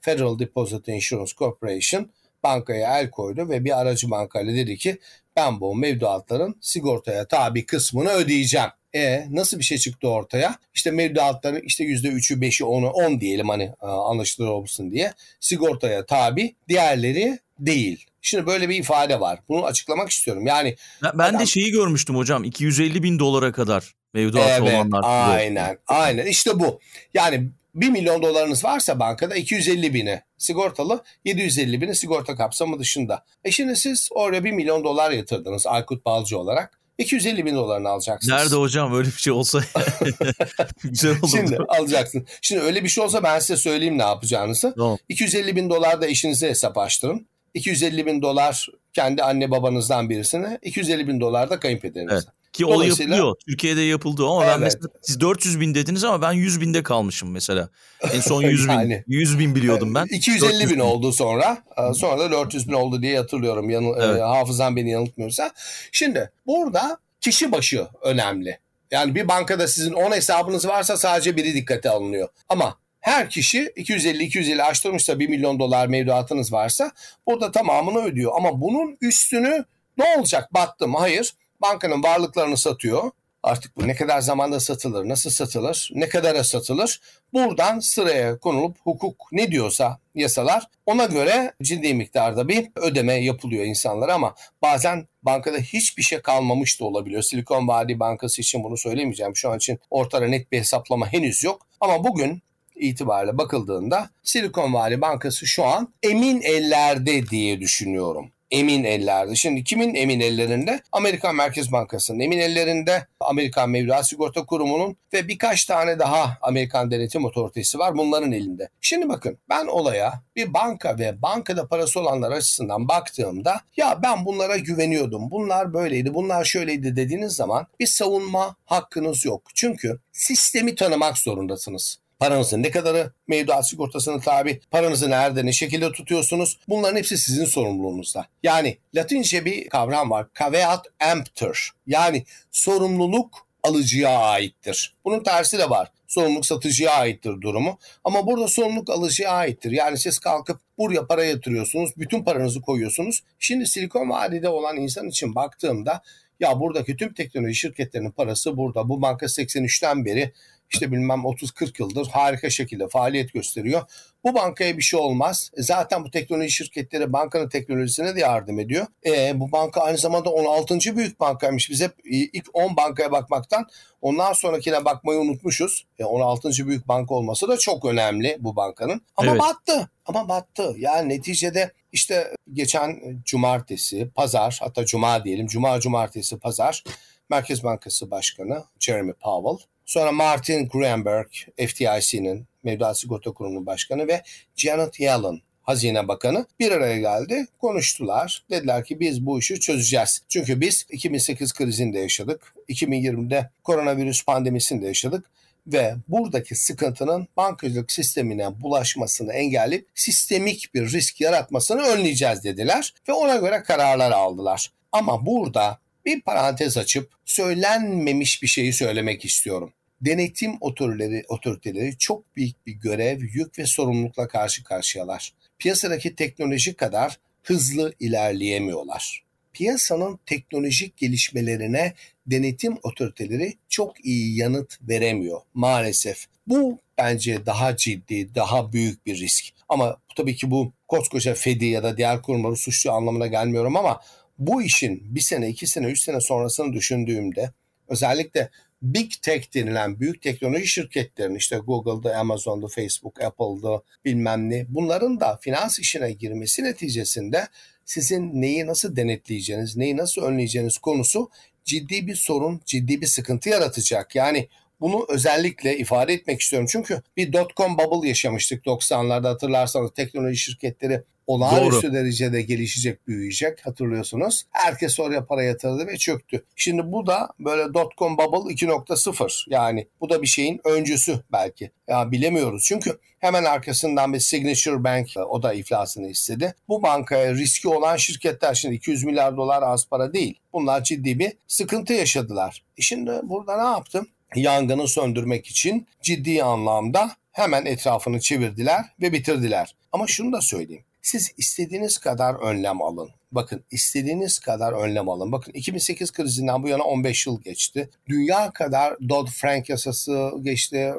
[0.00, 2.10] Federal Deposit Insurance Corporation
[2.42, 4.98] bankaya el koydu ve bir aracı bankayla dedi ki
[5.36, 8.68] ben bu mevduatların sigortaya tabi kısmını ödeyeceğim.
[8.94, 10.56] E nasıl bir şey çıktı ortaya?
[10.74, 17.38] İşte mevduatların işte %3'ü 5'i 10'u 10 diyelim hani anlaşılır olsun diye sigortaya tabi diğerleri
[17.58, 18.06] değil.
[18.26, 19.38] Şimdi böyle bir ifade var.
[19.48, 20.46] Bunu açıklamak istiyorum.
[20.46, 21.40] Yani ben, ben adam...
[21.40, 25.00] de şeyi görmüştüm hocam 250 bin dolara kadar mevduatı evet, olanlar.
[25.04, 26.80] Aynen aynen işte bu.
[27.14, 33.24] Yani 1 milyon dolarınız varsa bankada 250 bini sigortalı 750 bini sigorta kapsamı dışında.
[33.44, 36.80] E şimdi siz oraya 1 milyon dolar yatırdınız Aykut Balcı olarak.
[36.98, 38.38] 250 bin dolarını alacaksınız.
[38.38, 39.60] Nerede hocam öyle bir şey olsa
[40.82, 41.28] güzel olurdu.
[41.30, 42.26] Şimdi alacaksın.
[42.42, 44.74] Şimdi öyle bir şey olsa ben size söyleyeyim ne yapacağınızı.
[44.76, 44.98] Tamam.
[45.08, 47.28] 250 bin dolar da eşinize hesap açtırın.
[47.56, 52.14] 250 bin dolar kendi anne babanızdan birisine, 250 bin dolar da kayınpederinize.
[52.14, 52.24] Evet.
[52.52, 53.34] Ki o yapılıyor.
[53.48, 54.54] Türkiye'de yapıldı ama Evet.
[54.54, 57.68] ben mesela siz 400 bin dediniz ama ben 100 binde kalmışım mesela.
[58.12, 59.04] En son 100 bin, Yani.
[59.06, 60.04] 100 bin biliyordum ben.
[60.04, 61.58] 250 400 bin oldu sonra.
[61.78, 63.70] Ee, Sonra da 400 bin oldu diye hatırlıyorum.
[63.70, 64.18] Yanı, Evet.
[64.18, 65.50] e, hafızam beni yanıltmıyorsa.
[65.92, 68.58] Şimdi burada kişi başı önemli.
[68.90, 72.28] Yani bir bankada sizin 10 hesabınız varsa sadece biri dikkate alınıyor.
[72.48, 76.90] Ama her kişi 250-250 açtırmışsa 1 milyon dolar mevduatınız varsa
[77.26, 78.32] burada tamamını ödüyor.
[78.36, 79.64] Ama bunun üstünü
[79.98, 80.94] ne olacak battım?
[80.94, 81.34] Hayır.
[81.62, 83.10] Bankanın varlıklarını satıyor.
[83.42, 87.00] Artık bu ne kadar zamanda satılır, nasıl satılır, ne kadara satılır?
[87.32, 94.14] Buradan sıraya konulup hukuk ne diyorsa yasalar ona göre ciddi miktarda bir ödeme yapılıyor insanlara
[94.14, 97.22] ama bazen bankada hiçbir şey kalmamış da olabiliyor.
[97.22, 99.36] Silikon Vadi Bankası için bunu söylemeyeceğim.
[99.36, 101.66] Şu an için ortada net bir hesaplama henüz yok.
[101.80, 102.42] Ama bugün
[102.76, 108.30] itibariyle bakıldığında Silikon Valley Bankası şu an emin ellerde diye düşünüyorum.
[108.50, 109.36] Emin ellerde.
[109.36, 110.80] Şimdi kimin emin ellerinde?
[110.92, 117.24] Amerikan Merkez Bankası'nın emin ellerinde, Amerikan Mevduat Sigorta Kurumu'nun ve birkaç tane daha Amerikan Denetim
[117.24, 118.68] Otoritesi var bunların elinde.
[118.80, 124.56] Şimdi bakın ben olaya bir banka ve bankada parası olanlar açısından baktığımda ya ben bunlara
[124.56, 125.30] güveniyordum.
[125.30, 129.42] Bunlar böyleydi, bunlar şöyleydi dediğiniz zaman bir savunma hakkınız yok.
[129.54, 131.98] Çünkü sistemi tanımak zorundasınız.
[132.18, 138.26] Paranızın ne kadarı mevduat sigortasına tabi, paranızı nerede ne şekilde tutuyorsunuz bunların hepsi sizin sorumluluğunuzda.
[138.42, 140.26] Yani Latince bir kavram var.
[140.38, 144.94] Caveat emptor yani sorumluluk alıcıya aittir.
[145.04, 145.90] Bunun tersi de var.
[146.06, 147.78] Sorumluluk satıcıya aittir durumu.
[148.04, 149.70] Ama burada sorumluluk alıcıya aittir.
[149.70, 153.22] Yani siz kalkıp buraya para yatırıyorsunuz, bütün paranızı koyuyorsunuz.
[153.38, 156.02] Şimdi Silikon Vadide olan insan için baktığımda
[156.40, 158.88] ya buradaki tüm teknoloji şirketlerinin parası burada.
[158.88, 160.32] Bu banka 83'ten beri
[160.70, 163.82] işte bilmem 30-40 yıldır harika şekilde faaliyet gösteriyor.
[164.24, 165.50] Bu bankaya bir şey olmaz.
[165.56, 168.86] E Zaten bu teknoloji şirketleri bankanın teknolojisine de yardım ediyor.
[169.06, 170.96] E, bu banka aynı zamanda 16.
[170.96, 171.70] büyük bankaymış.
[171.70, 173.66] Biz hep ilk 10 bankaya bakmaktan
[174.00, 175.86] ondan sonrakine bakmayı unutmuşuz.
[175.98, 176.50] E, 16.
[176.66, 179.00] büyük banka olması da çok önemli bu bankanın.
[179.16, 179.40] Ama Evet.
[179.40, 179.90] battı.
[180.06, 180.74] Ama battı.
[180.78, 185.46] Yani neticede işte geçen cumartesi, pazar hatta cuma diyelim.
[185.46, 186.84] Cuma, cumartesi, pazar
[187.30, 194.22] Merkez Bankası Başkanı Jeremy Powell Sonra Martin Gruenberg, FDIC'nin Mevduat Sigorta Kurumu Başkanı ve
[194.56, 198.44] Janet Yellen, Hazine Bakanı bir araya geldi, konuştular.
[198.50, 200.22] Dediler ki biz bu işi çözeceğiz.
[200.28, 205.24] Çünkü biz 2008 krizinde yaşadık, 2020'de koronavirüs pandemisinde yaşadık.
[205.66, 213.36] ve buradaki sıkıntının bankacılık sistemine bulaşmasını engelleyip sistemik bir risk yaratmasını önleyeceğiz dediler ve ona
[213.36, 214.72] göre kararlar aldılar.
[214.92, 219.72] Ama burada bir parantez açıp söylenmemiş bir şeyi söylemek istiyorum.
[220.00, 225.32] Denetim otoriteleri, otoriteleri çok büyük bir görev, yük ve sorumlulukla karşı karşıyalar.
[225.58, 229.24] Piyasadaki teknoloji kadar hızlı ilerleyemiyorlar.
[229.52, 231.94] Piyasanın teknolojik gelişmelerine
[232.26, 236.26] denetim otoriteleri çok iyi yanıt veremiyor maalesef.
[236.46, 239.44] Bu bence daha ciddi, daha büyük bir risk.
[239.68, 244.00] Ama tabii ki bu koskoca Fed'i ya da diğer kurumları suçlu anlamına gelmiyorum ama
[244.38, 247.50] bu işin bir sene, iki sene, üç sene sonrasını düşündüğümde
[247.88, 248.50] özellikle
[248.82, 255.38] Big Tech denilen büyük teknoloji şirketlerinin işte Google'da, Amazon'da, Facebook, Apple'da bilmem ne bunların da
[255.42, 257.48] finans işine girmesi neticesinde
[257.84, 261.30] sizin neyi nasıl denetleyeceğiniz, neyi nasıl önleyeceğiniz konusu
[261.64, 264.14] ciddi bir sorun, ciddi bir sıkıntı yaratacak.
[264.14, 264.48] Yani
[264.80, 266.68] bunu özellikle ifade etmek istiyorum.
[266.70, 274.46] Çünkü bir dot-com bubble yaşamıştık 90'larda hatırlarsanız teknoloji şirketleri olağanüstü derecede gelişecek, büyüyecek hatırlıyorsunuz.
[274.50, 276.44] Herkes oraya para yatırdı ve çöktü.
[276.56, 281.70] Şimdi bu da böyle dot-com bubble 2.0 yani bu da bir şeyin öncüsü belki.
[281.88, 286.54] Ya bilemiyoruz çünkü hemen arkasından bir Signature Bank o da iflasını istedi.
[286.68, 290.40] Bu bankaya riski olan şirketler şimdi 200 milyar dolar az para değil.
[290.52, 292.62] Bunlar ciddi bir sıkıntı yaşadılar.
[292.78, 294.08] E şimdi burada ne yaptım?
[294.36, 299.74] Yangını söndürmek için ciddi anlamda hemen etrafını çevirdiler ve bitirdiler.
[299.92, 300.84] Ama şunu da söyleyeyim.
[301.02, 303.10] Siz istediğiniz kadar önlem alın.
[303.32, 305.32] Bakın istediğiniz kadar önlem alın.
[305.32, 307.90] Bakın 2008 krizinden bu yana 15 yıl geçti.
[308.08, 310.94] Dünya kadar Dodd-Frank yasası geçti,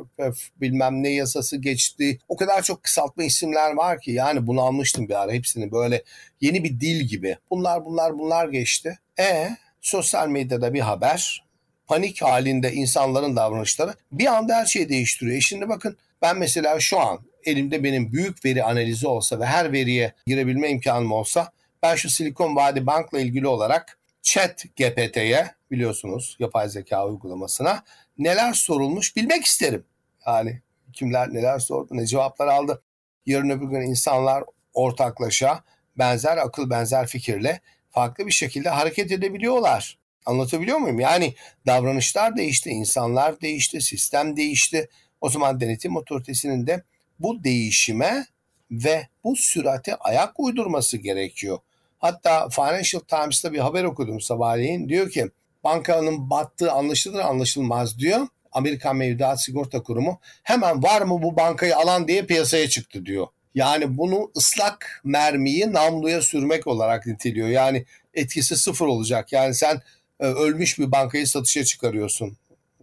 [0.61, 2.19] bilmem ne yasası geçti.
[2.27, 6.03] O kadar çok kısaltma isimler var ki yani bunu almıştım bir ara hepsini böyle
[6.41, 7.37] yeni bir dil gibi.
[7.49, 8.99] Bunlar bunlar bunlar geçti.
[9.19, 9.49] E
[9.81, 11.43] sosyal medyada bir haber,
[11.87, 15.37] panik halinde insanların davranışları bir anda her şeyi değiştiriyor.
[15.37, 19.71] E şimdi bakın ben mesela şu an elimde benim büyük veri analizi olsa ve her
[19.71, 21.51] veriye girebilme imkanım olsa
[21.83, 27.83] ben şu Silikon Vadi Bank'la ilgili olarak Chat GPT'ye biliyorsunuz yapay zeka uygulamasına
[28.17, 29.85] neler sorulmuş bilmek isterim.
[30.27, 30.61] Yani
[30.93, 32.81] kimler neler sordu ne cevaplar aldı.
[33.25, 35.63] Yarın öbür gün insanlar ortaklaşa
[35.97, 39.97] benzer akıl benzer fikirle farklı bir şekilde hareket edebiliyorlar.
[40.27, 40.99] Anlatabiliyor muyum?
[40.99, 41.33] Yani
[41.65, 44.89] davranışlar değişti, insanlar değişti, sistem değişti.
[45.21, 46.83] O zaman denetim otoritesinin de
[47.19, 48.25] bu değişime
[48.71, 51.57] ve bu sürate ayak uydurması gerekiyor.
[51.99, 54.89] Hatta Financial Times'ta bir haber okudum sabahleyin.
[54.89, 55.29] Diyor ki
[55.63, 58.27] bankanın battığı anlaşılır anlaşılmaz diyor.
[58.51, 63.27] Amerikan Mevduat Sigorta Kurumu hemen var mı bu bankayı alan diye piyasaya çıktı diyor.
[63.55, 67.47] Yani bunu ıslak mermiyi namluya sürmek olarak niteliyor.
[67.47, 69.33] Yani etkisi sıfır olacak.
[69.33, 69.81] Yani sen
[70.25, 72.37] ölmüş bir bankayı satışa çıkarıyorsun.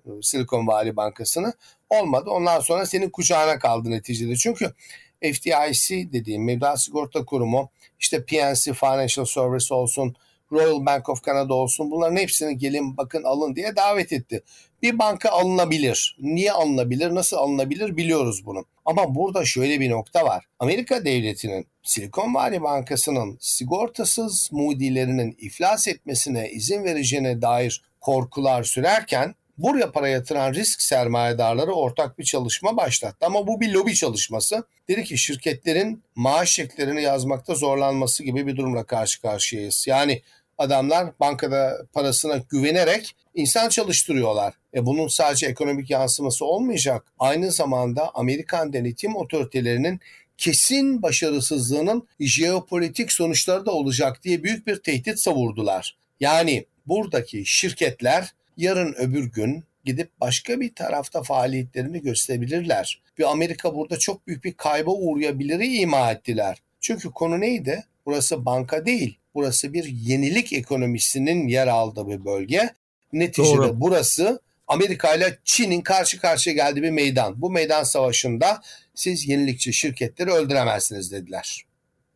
[0.06, 1.52] E, Silikon Valley Bankası'nı.
[1.90, 2.30] Olmadı.
[2.30, 4.36] Ondan sonra senin kucağına kaldı neticede.
[4.36, 4.74] Çünkü
[5.22, 7.70] FDIC dediğim Mevduat Sigorta Kurumu
[8.00, 10.16] işte PNC Financial Service olsun,
[10.54, 14.42] Royal Bank of Canada olsun bunların hepsini gelin bakın alın diye davet etti.
[14.82, 16.16] Bir banka alınabilir.
[16.20, 17.14] Niye alınabilir?
[17.14, 17.96] Nasıl alınabilir?
[17.96, 18.64] Biliyoruz bunu.
[18.84, 20.44] Ama burada şöyle bir nokta var.
[20.58, 29.92] Amerika devletinin Silikon Valley Bankası'nın sigortasız mudilerinin iflas etmesine izin vereceğine dair korkular sürerken buraya
[29.92, 33.26] para yatıran risk sermayedarları ortak bir çalışma başlattı.
[33.26, 34.64] Ama bu bir lobi çalışması.
[34.88, 39.84] Dedi ki şirketlerin maaş çeklerini yazmakta zorlanması gibi bir durumla karşı karşıyayız.
[39.88, 40.22] Yani
[40.58, 44.54] adamlar bankada parasına güvenerek insan çalıştırıyorlar.
[44.74, 47.04] E bunun sadece ekonomik yansıması olmayacak.
[47.18, 50.00] Aynı zamanda Amerikan denetim otoritelerinin
[50.38, 55.96] kesin başarısızlığının jeopolitik sonuçları da olacak diye büyük bir tehdit savurdular.
[56.20, 63.02] Yani buradaki şirketler yarın öbür gün gidip başka bir tarafta faaliyetlerini gösterebilirler.
[63.18, 66.58] Ve Amerika burada çok büyük bir kayba uğrayabilir ima ettiler.
[66.80, 67.84] Çünkü konu neydi?
[68.06, 69.18] Burası banka değil.
[69.34, 72.74] Burası bir yenilik ekonomisinin yer aldığı bir bölge.
[73.12, 73.80] Neticede Doğru.
[73.80, 77.42] burası Amerika ile Çin'in karşı karşıya geldiği bir meydan.
[77.42, 78.62] Bu meydan savaşında
[78.94, 81.64] siz yenilikçi şirketleri öldüremezsiniz dediler.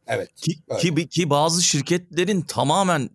[0.07, 0.35] Evet.
[0.35, 3.11] Ki, ki, ki bazı şirketlerin tamamen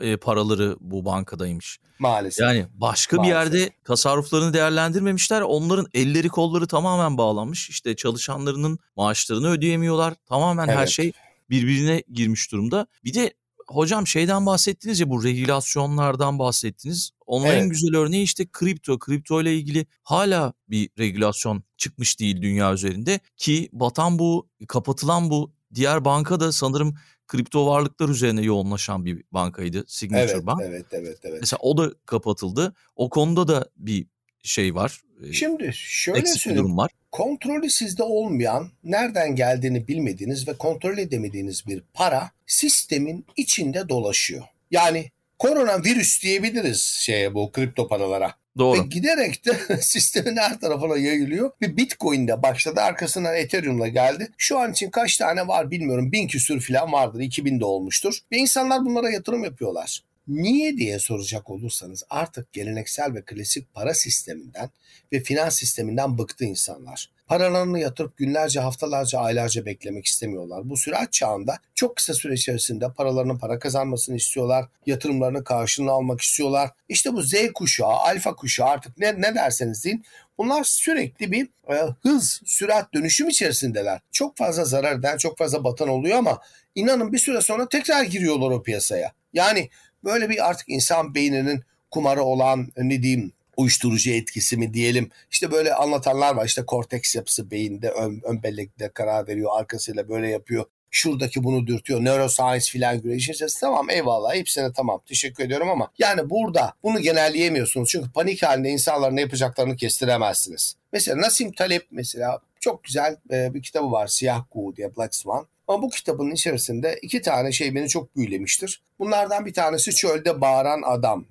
[0.00, 1.80] e, paraları bu bankadaymış.
[1.98, 2.42] Maalesef.
[2.42, 3.52] Yani başka Maalesef.
[3.52, 5.40] bir yerde tasarruflarını değerlendirmemişler.
[5.40, 7.70] Onların elleri kolları tamamen bağlanmış.
[7.70, 10.14] İşte çalışanlarının maaşlarını ödeyemiyorlar.
[10.28, 10.78] Tamamen evet.
[10.78, 11.12] her şey
[11.50, 12.86] birbirine girmiş durumda.
[13.04, 13.34] Bir de
[13.66, 17.10] hocam şeyden bahsettiniz ya bu regülasyonlardan bahsettiniz.
[17.26, 17.62] Onun evet.
[17.62, 18.98] en güzel örneği işte kripto.
[18.98, 25.52] Kripto ile ilgili hala bir regülasyon çıkmış değil dünya üzerinde ki batan bu, kapatılan bu
[25.74, 26.94] diğer banka da sanırım
[27.26, 30.60] kripto varlıklar üzerine yoğunlaşan bir bankaydı Signature evet, Bank.
[30.64, 31.38] Evet, evet, evet.
[31.40, 32.74] Mesela o da kapatıldı.
[32.96, 34.06] O konuda da bir
[34.42, 35.00] şey var.
[35.28, 36.64] e, Şimdi şöyle söyleyeyim.
[36.64, 36.90] durum var.
[37.12, 44.44] Kontrolü sizde olmayan, nereden geldiğini bilmediğiniz ve kontrol edemediğiniz bir para sistemin içinde dolaşıyor.
[44.70, 48.26] Yani koronavirüs diyebiliriz şeye bu kripto paralara.
[48.28, 48.88] Ve Doğru.
[48.88, 51.50] giderek de sistemin her tarafına yayılıyor.
[51.60, 52.80] Bir Bitcoin'de başladı.
[52.80, 54.28] Arkasından Ethereum'la geldi.
[54.38, 56.12] Şu an için kaç tane var bilmiyorum.
[56.12, 57.20] Bin küsür falan vardır.
[57.20, 58.18] 2000 de olmuştur.
[58.32, 60.00] Ve insanlar bunlara yatırım yapıyorlar.
[60.30, 64.70] Niye diye soracak olursanız artık geleneksel ve klasik para sisteminden
[65.12, 67.10] ve finans sisteminden bıktı insanlar.
[67.26, 70.70] Paralarını yatırıp günlerce, haftalarca, aylarca beklemek istemiyorlar.
[70.70, 74.64] Bu süreç çağında çok kısa süre içerisinde paralarının para kazanmasını istiyorlar.
[74.86, 76.70] Yatırımlarını karşılığını almak istiyorlar.
[76.88, 80.04] İşte bu Z kuşağı, alfa kuşağı artık ne, ne derseniz deyin.
[80.38, 84.00] Bunlar sürekli bir e, hız, sürat, dönüşüm içerisindeler.
[84.12, 86.38] Çok fazla zarar eden, çok fazla batan oluyor ama
[86.74, 89.12] inanın bir süre sonra tekrar giriyorlar o piyasaya.
[89.32, 89.70] Yani
[90.04, 95.10] böyle bir artık insan beyninin kumarı olan ne diyeyim uyuşturucu etkisi mi diyelim.
[95.30, 96.46] İşte böyle anlatanlar var.
[96.46, 99.50] İşte korteks yapısı beyinde ön, ön bellekte karar veriyor.
[99.54, 100.64] Arkasıyla böyle yapıyor.
[100.90, 102.04] Şuradaki bunu dürtüyor.
[102.04, 107.88] Neuroscience filan içerisinde tamam eyvallah hepsine tamam teşekkür ediyorum ama yani burada bunu genelleyemiyorsunuz.
[107.88, 110.76] Çünkü panik halinde insanların ne yapacaklarını kestiremezsiniz.
[110.92, 115.46] Mesela Nasim Talep mesela çok güzel bir kitabı var Siyah Kuğu diye Black Swan.
[115.70, 118.82] Ama bu kitabın içerisinde iki tane şey beni çok büyülemiştir.
[118.98, 121.24] Bunlardan bir tanesi çölde bağıran adam.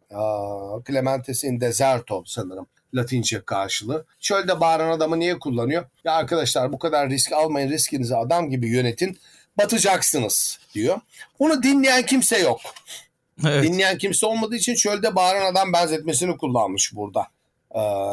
[0.87, 2.67] Clementes in Deserto sanırım.
[2.93, 4.05] Latince karşılığı.
[4.19, 5.85] Çölde bağıran adamı niye kullanıyor?
[6.03, 9.19] Ya arkadaşlar bu kadar risk almayın riskinizi adam gibi yönetin.
[9.57, 10.99] Batacaksınız diyor.
[11.39, 12.59] Bunu dinleyen kimse yok.
[13.47, 13.63] Evet.
[13.63, 17.27] Dinleyen kimse olmadığı için çölde bağıran adam benzetmesini kullanmış burada.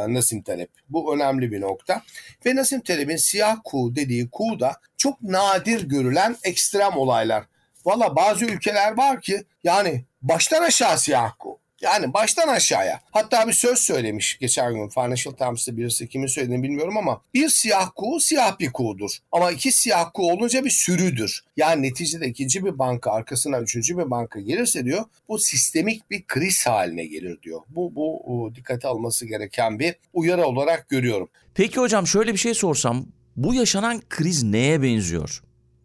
[0.08, 0.70] Nasim Talep.
[0.88, 2.02] Bu önemli bir nokta.
[2.46, 7.44] Ve Nasim Talep'in siyah kuğu dediği kuğu da çok nadir görülen ekstrem olaylar.
[7.84, 11.58] Valla bazı ülkeler var ki yani baştan aşağı siyah kuğu.
[11.80, 13.00] Yani baştan aşağıya.
[13.10, 17.90] Hatta bir söz söylemiş geçen gün Financial Times'ta birisi kimin söylediğini bilmiyorum ama bir siyah
[17.94, 19.10] kuğu siyah bir kuğudur.
[19.32, 21.44] Ama iki siyah kuğu olunca bir sürüdür.
[21.56, 26.66] Yani neticede ikinci bir banka arkasına üçüncü bir banka gelirse diyor bu sistemik bir kriz
[26.66, 27.60] haline gelir diyor.
[27.68, 31.28] Bu, bu dikkate alması gereken bir uyarı olarak görüyorum.
[31.54, 33.06] Peki hocam şöyle bir şey sorsam.
[33.36, 35.42] Bu yaşanan kriz neye benziyor?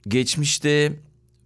[0.08, 0.94] Geçmişte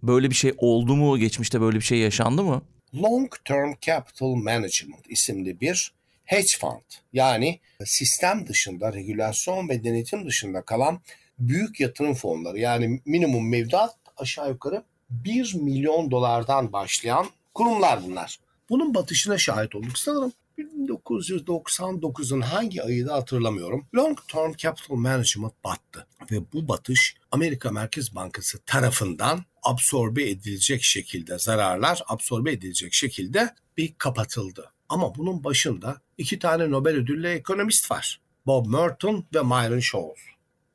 [0.02, 1.18] böyle bir şey oldu mu?
[1.18, 2.62] Geçmişte böyle bir şey yaşandı mı?
[2.96, 5.92] Long Term Capital Management isimli bir
[6.24, 6.82] hedge fund
[7.12, 11.00] yani sistem dışında regülasyon ve denetim dışında kalan
[11.38, 18.38] büyük yatırım fonları yani minimum mevduat aşağı yukarı 1 milyon dolardan başlayan kurumlar bunlar.
[18.68, 20.32] Bunun batışına şahit olduk sanırım.
[20.58, 23.86] 1999'un hangi ayı hatırlamıyorum.
[23.94, 31.38] Long Term Capital Management battı ve bu batış Amerika Merkez Bankası tarafından absorbe edilecek şekilde
[31.38, 34.72] zararlar absorbe edilecek şekilde bir kapatıldı.
[34.88, 38.20] Ama bunun başında iki tane Nobel ödüllü ekonomist var.
[38.46, 40.20] Bob Merton ve Myron Scholes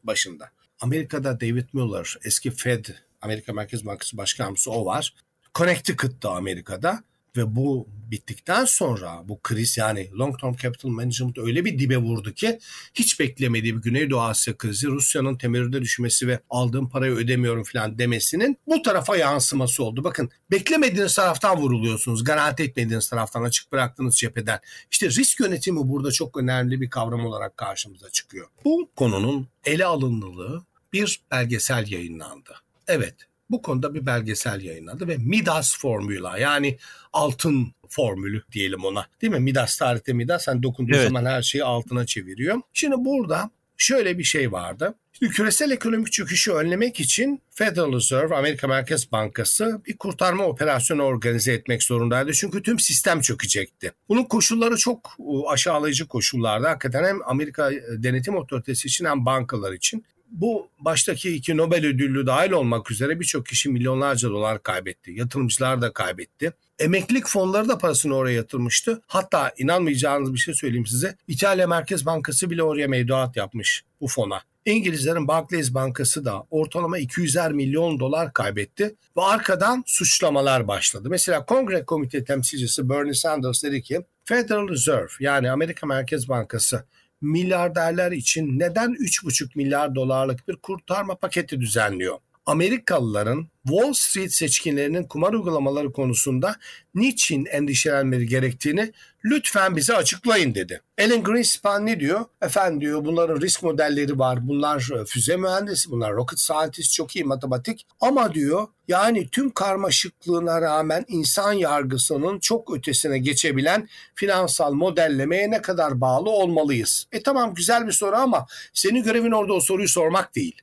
[0.04, 0.52] başında.
[0.82, 2.86] Amerika'da David Mueller eski Fed
[3.22, 5.14] Amerika Merkez Bankası Başkanımsı o var.
[5.56, 7.04] Connecticut'ta Amerika'da
[7.38, 12.34] ve bu bittikten sonra bu kriz yani long term capital management öyle bir dibe vurdu
[12.34, 12.60] ki
[12.94, 18.58] hiç beklemediği bir Güneydoğu Asya krizi Rusya'nın temerrüde düşmesi ve aldığım parayı ödemiyorum falan demesinin
[18.68, 20.04] bu tarafa yansıması oldu.
[20.04, 22.24] Bakın beklemediğiniz taraftan vuruluyorsunuz.
[22.24, 24.60] Garanti etmediğiniz taraftan açık bıraktığınız cepheden.
[24.92, 28.48] İşte risk yönetimi burada çok önemli bir kavram olarak karşımıza çıkıyor.
[28.66, 32.56] Bu konunun ele alındığı bir belgesel yayınlandı.
[32.88, 33.16] Evet
[33.52, 36.78] bu konuda bir belgesel yayınlandı ve Midas formula yani
[37.14, 39.08] altın formülü diyelim ona.
[39.22, 39.40] Değil mi?
[39.40, 41.08] Midas tarihte Midas hani dokunduğu Evet.
[41.08, 42.62] zaman her şeyi altına çeviriyor.
[42.74, 44.96] Şimdi burada şöyle bir şey vardı.
[45.14, 51.54] Şimdi küresel ekonomik çöküşü önlemek için Federal Reserve, Amerika Merkez Bankası bir kurtarma operasyonu organize
[51.54, 52.34] etmek zorundaydı.
[52.34, 53.92] Çünkü tüm sistem çökecekti.
[54.10, 56.70] Bunun koşulları çok e, aşağılayıcı koşullarda.
[56.70, 60.06] Hakikaten hem Amerika e, Denetim Otoritesi için hem bankalar için.
[60.32, 65.12] Bu baştaki iki Nobel ödüllü dahil olmak üzere birçok kişi milyonlarca dolar kaybetti.
[65.12, 66.54] Yatırımcılar da kaybetti.
[66.80, 69.02] Emeklilik fonları da parasını oraya yatırmıştı.
[69.08, 71.16] Hatta inanmayacağınız bir şey söyleyeyim size.
[71.28, 74.42] İtalya Merkez Bankası bile oraya mevduat yapmış bu fona.
[74.66, 81.10] İngilizlerin Barclays Bankası da ortalama 200'er milyon dolar kaybetti ve arkadan suçlamalar başladı.
[81.10, 86.86] Mesela Kongre Komite temsilcisi Bernie Sanders dedi ki Federal Reserve yani Amerika Merkez Bankası
[87.22, 92.20] milyarderler için neden 3,5 milyar dolarlık bir kurtarma paketi düzenliyor?
[92.46, 96.56] Amerikalıların Wall Street seçkinlerinin kumar uygulamaları konusunda
[96.96, 98.92] niçin endişelenmeleri gerektiğini
[99.26, 100.82] lütfen bize açıklayın dedi.
[101.02, 102.26] Alan Greenspan ne diyor?
[102.42, 104.48] Efendim diyor bunların risk modelleri var.
[104.48, 107.86] Bunlar e, füze mühendisi, bunlar rocket scientist, çok iyi matematik.
[108.00, 116.02] Ama diyor yani tüm karmaşıklığına rağmen insan yargısının çok ötesine geçebilen finansal modellemeye ne kadar
[116.02, 117.08] bağlı olmalıyız?
[117.12, 120.62] E tamam güzel bir soru ama senin görevin orada o soruyu sormak değil.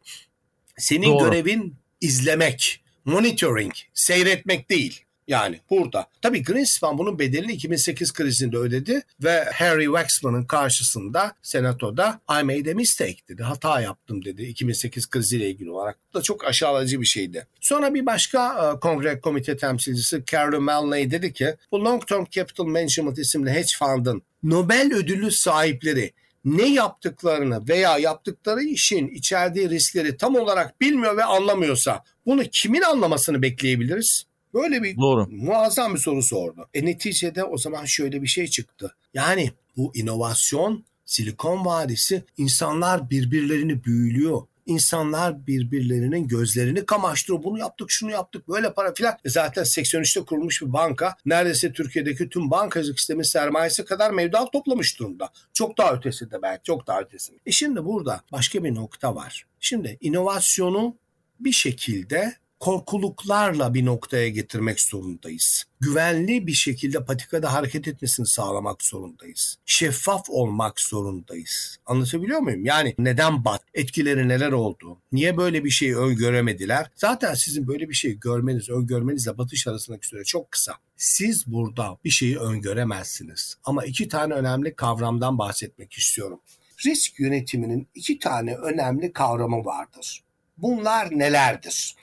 [0.78, 1.24] Senin Doğru.
[1.24, 5.04] görevin izlemek, monitoring, seyretmek değil.
[5.28, 6.06] Yani burada.
[6.22, 12.74] Tabii Greenspan bunun bedelini 2008 krizinde ödedi ve Harry Waxman'ın karşısında senatoda I made a
[12.74, 13.42] mistake dedi.
[13.42, 15.98] Hata yaptım dedi 2008 kriziyle ilgili olarak.
[16.10, 17.46] Bu da çok aşağılayıcı bir şeydi.
[17.60, 22.64] Sonra bir başka e, kongre komite temsilcisi Carol Malney dedi ki bu Long Term Capital
[22.64, 26.12] Management isimli hedge fund'ın Nobel ödülü sahipleri
[26.56, 33.42] ne yaptıklarını veya yaptıkları işin içerdiği riskleri tam olarak bilmiyor ve anlamıyorsa bunu kimin anlamasını
[33.42, 34.26] bekleyebiliriz?
[34.54, 35.26] Böyle bir Doğru.
[35.30, 36.68] muazzam bir soru sordu.
[36.74, 38.94] E neticede o zaman şöyle bir şey çıktı.
[39.14, 44.42] Yani bu inovasyon, Silikon Vadisi insanlar birbirlerini büyülüyor.
[44.68, 47.44] İnsanlar birbirlerinin gözlerini kamaştırıyor.
[47.44, 49.14] Bunu yaptık, şunu yaptık, böyle para filan.
[49.24, 54.98] E zaten 83'te kurulmuş bir banka neredeyse Türkiye'deki tüm bankacılık sistemin sermayesi kadar mevduat toplamış
[54.98, 55.30] durumda.
[55.52, 57.38] Çok daha ötesinde belki, çok daha ötesinde.
[57.46, 59.46] E şimdi burada başka bir nokta var.
[59.60, 60.96] Şimdi inovasyonu
[61.40, 65.64] bir şekilde korkuluklarla bir noktaya getirmek zorundayız.
[65.80, 69.56] Güvenli bir şekilde patikada hareket etmesini sağlamak zorundayız.
[69.66, 71.76] Şeffaf olmak zorundayız.
[71.86, 72.64] Anlatabiliyor muyum?
[72.64, 73.62] Yani neden bat?
[73.74, 74.98] Etkileri neler oldu?
[75.12, 76.90] Niye böyle bir şeyi öngöremediler?
[76.96, 80.72] Zaten sizin böyle bir şeyi görmeniz, öngörmenizle batış arasındaki süre çok kısa.
[80.96, 83.56] Siz burada bir şeyi öngöremezsiniz.
[83.64, 86.40] Ama iki tane önemli kavramdan bahsetmek istiyorum.
[86.86, 90.22] Risk yönetiminin iki tane önemli kavramı vardır.
[90.56, 91.94] Bunlar nelerdir?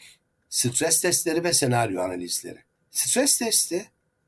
[0.56, 2.60] Stres testleri ve senaryo analizleri.
[2.92, 3.86] Stres testi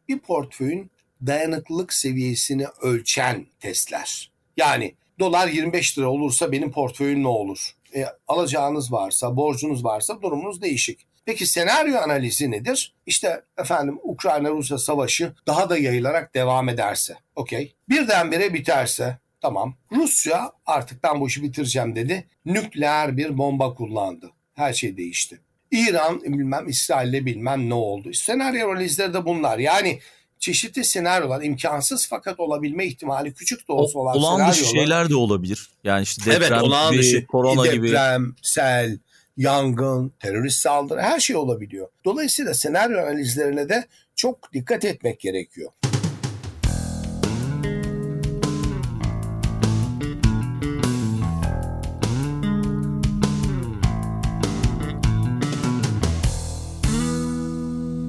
[0.08, 0.92] bir portföyün
[1.28, 4.32] dayanıklılık seviyesini ölçen testler.
[4.58, 7.72] Yani dolar 25 lira olursa benim portföyüm ne olur?
[7.96, 11.08] E, alacağınız varsa, borcunuz varsa durumunuz değişik.
[11.26, 12.96] Peki senaryo analizi nedir?
[13.06, 17.16] İşte efendim Ukrayna-Rusya savaşı daha da yayılarak devam ederse.
[17.36, 17.76] Okey.
[17.90, 19.76] Birdenbire biterse tamam.
[19.92, 22.28] Rusya artık ben bu işi bitireceğim dedi.
[22.46, 24.32] Nükleer bir bomba kullandı.
[24.54, 25.40] Her şey değişti.
[25.72, 28.13] İran bilmem İsrail'le bilmem ne oldu.
[28.13, 29.57] Senaryo analizleri de bunlar.
[29.59, 29.99] Yani
[30.39, 34.80] çeşitli senaryolar imkansız fakat olabilme ihtimali küçük de olsa olan Olağan dışı senaryolar.
[34.86, 35.70] şeyler de olabilir.
[35.84, 37.28] Yani işte deprem evet olağan gibi, dışı.
[37.28, 37.88] korona gibi.
[37.88, 38.97] Deprem, sel,
[39.38, 41.88] yangın, terörist saldırı her şey olabiliyor.
[42.05, 45.72] Dolayısıyla senaryo analizlerine de çok dikkat etmek gerekiyor.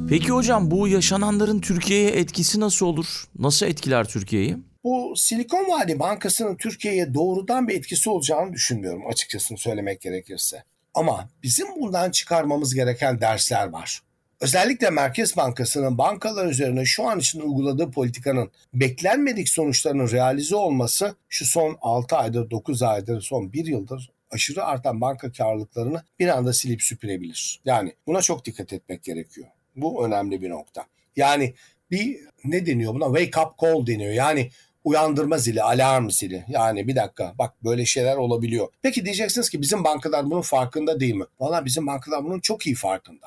[0.09, 3.25] Peki hocam bu yaşananların Türkiye'ye etkisi nasıl olur?
[3.39, 4.57] Nasıl etkiler Türkiye'yi?
[4.85, 10.65] Bu Silikon Vadi Bankası'nın Türkiye'ye doğrudan bir etkisi olacağını düşünmüyorum açıkçası söylemek gerekirse.
[10.95, 14.01] Ama bizim bundan çıkarmamız gereken dersler var.
[14.41, 21.47] Özellikle Merkez Bankası'nın bankalar üzerine şu an için uyguladığı politikanın beklenmedik sonuçlarının realize olması şu
[21.47, 26.83] son 6 aydır, 9 aydır, son 1 yıldır aşırı artan banka karlılıklarını bir anda silip
[26.83, 27.61] süpürebilir.
[27.65, 29.49] Yani buna çok dikkat etmek gerekiyor.
[29.83, 30.87] Bu önemli bir nokta.
[31.17, 31.55] Yani
[31.91, 33.19] bir ne deniyor buna?
[33.19, 34.13] Wake up call deniyor.
[34.13, 34.51] Yani
[34.85, 36.45] uyandırma zili, alarm zili.
[36.49, 38.69] Yani bir dakika bak böyle şeyler olabiliyor.
[38.83, 41.25] Peki diyeceksiniz ki bizim bankalar bunun farkında değil mi?
[41.41, 43.27] Valla bizim bankalar bunun çok iyi farkında.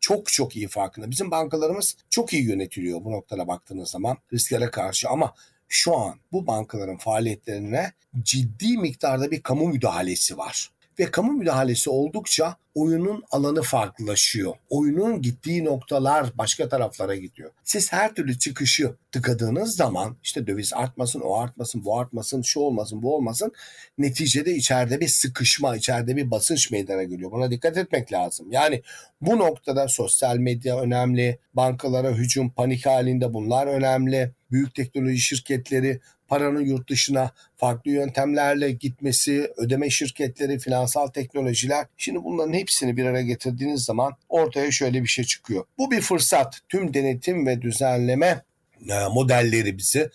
[0.00, 1.10] Çok çok iyi farkında.
[1.10, 5.34] Bizim bankalarımız çok iyi yönetiliyor bu noktada baktığınız zaman risklere karşı ama
[5.68, 10.70] şu an bu bankaların faaliyetlerine ciddi miktarda bir kamu müdahalesi var.
[10.98, 14.54] Ve kamu müdahalesi oldukça oyunun alanı farklılaşıyor.
[14.70, 17.50] Oyunun gittiği noktalar başka taraflara gidiyor.
[17.64, 23.02] Siz her türlü çıkışı tıkadığınız zaman işte döviz artmasın, o artmasın, bu artmasın, şu olmasın,
[23.02, 23.52] bu olmasın.
[23.98, 27.32] Neticede içeride bir sıkışma, içeride bir basınç meydana geliyor.
[27.32, 28.52] Buna dikkat etmek lazım.
[28.52, 28.82] Yani
[29.20, 34.32] bu noktada sosyal medya önemli, bankalara hücum, panik halinde bunlar önemli.
[34.50, 41.86] Büyük teknoloji şirketleri paranın yurt dışına farklı yöntemlerle gitmesi, ödeme şirketleri, finansal teknolojiler.
[41.96, 45.64] Şimdi bunların hepsini bir araya getirdiğiniz zaman ortaya şöyle bir şey çıkıyor.
[45.78, 46.60] Bu bir fırsat.
[46.68, 48.42] Tüm denetim ve düzenleme
[48.90, 50.10] e, modellerimizi,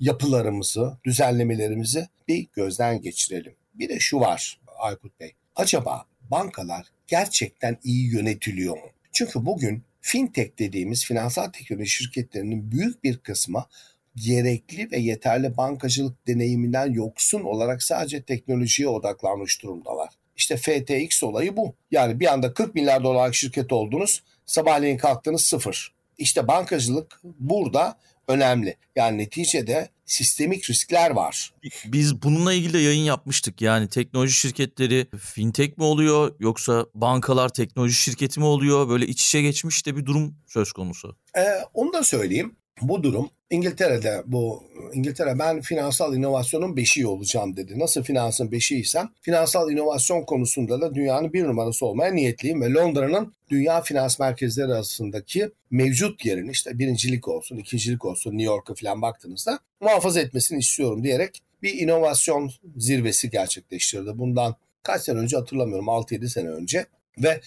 [0.00, 3.54] yapılarımızı, düzenlemelerimizi bir gözden geçirelim.
[3.74, 5.32] Bir de şu var Aykut Bey.
[5.56, 8.90] Acaba bankalar gerçekten iyi yönetiliyor mu?
[9.12, 13.66] Çünkü bugün fintech dediğimiz finansal teknoloji şirketlerinin büyük bir kısmı
[14.24, 20.08] gerekli ve yeterli bankacılık deneyiminden yoksun olarak sadece teknolojiye odaklanmış durumdalar.
[20.36, 21.74] İşte FTX olayı bu.
[21.90, 24.22] Yani bir anda 40 milyar dolarlık şirket oldunuz.
[24.46, 25.94] Sabahleyin kalktınız sıfır.
[26.18, 27.98] İşte bankacılık burada
[28.28, 28.76] önemli.
[28.96, 31.54] Yani neticede sistemik riskler var.
[31.84, 33.62] Biz bununla ilgili de yayın yapmıştık.
[33.62, 38.88] Yani teknoloji şirketleri fintech mi oluyor yoksa bankalar teknoloji şirketi mi oluyor?
[38.88, 41.16] Böyle iç içe geçmiş de bir durum söz konusu.
[41.36, 41.42] Ee,
[41.74, 42.56] onu da söyleyeyim.
[42.82, 44.62] Bu durum İngiltere'de bu
[44.92, 47.78] İngiltere ben finansal inovasyonun beşiği olacağım dedi.
[47.78, 53.80] Nasıl finansın beşiğiysem finansal inovasyon konusunda da dünyanın bir numarası olmaya niyetliyim ve Londra'nın dünya
[53.82, 60.20] finans merkezleri arasındaki mevcut yerini işte birincilik olsun, ikincilik olsun New York'a falan baktığınızda muhafaza
[60.20, 64.18] etmesini istiyorum diyerek bir inovasyon zirvesi gerçekleştirdi.
[64.18, 66.86] Bundan kaç sene önce hatırlamıyorum 6-7 sene önce
[67.18, 67.40] ve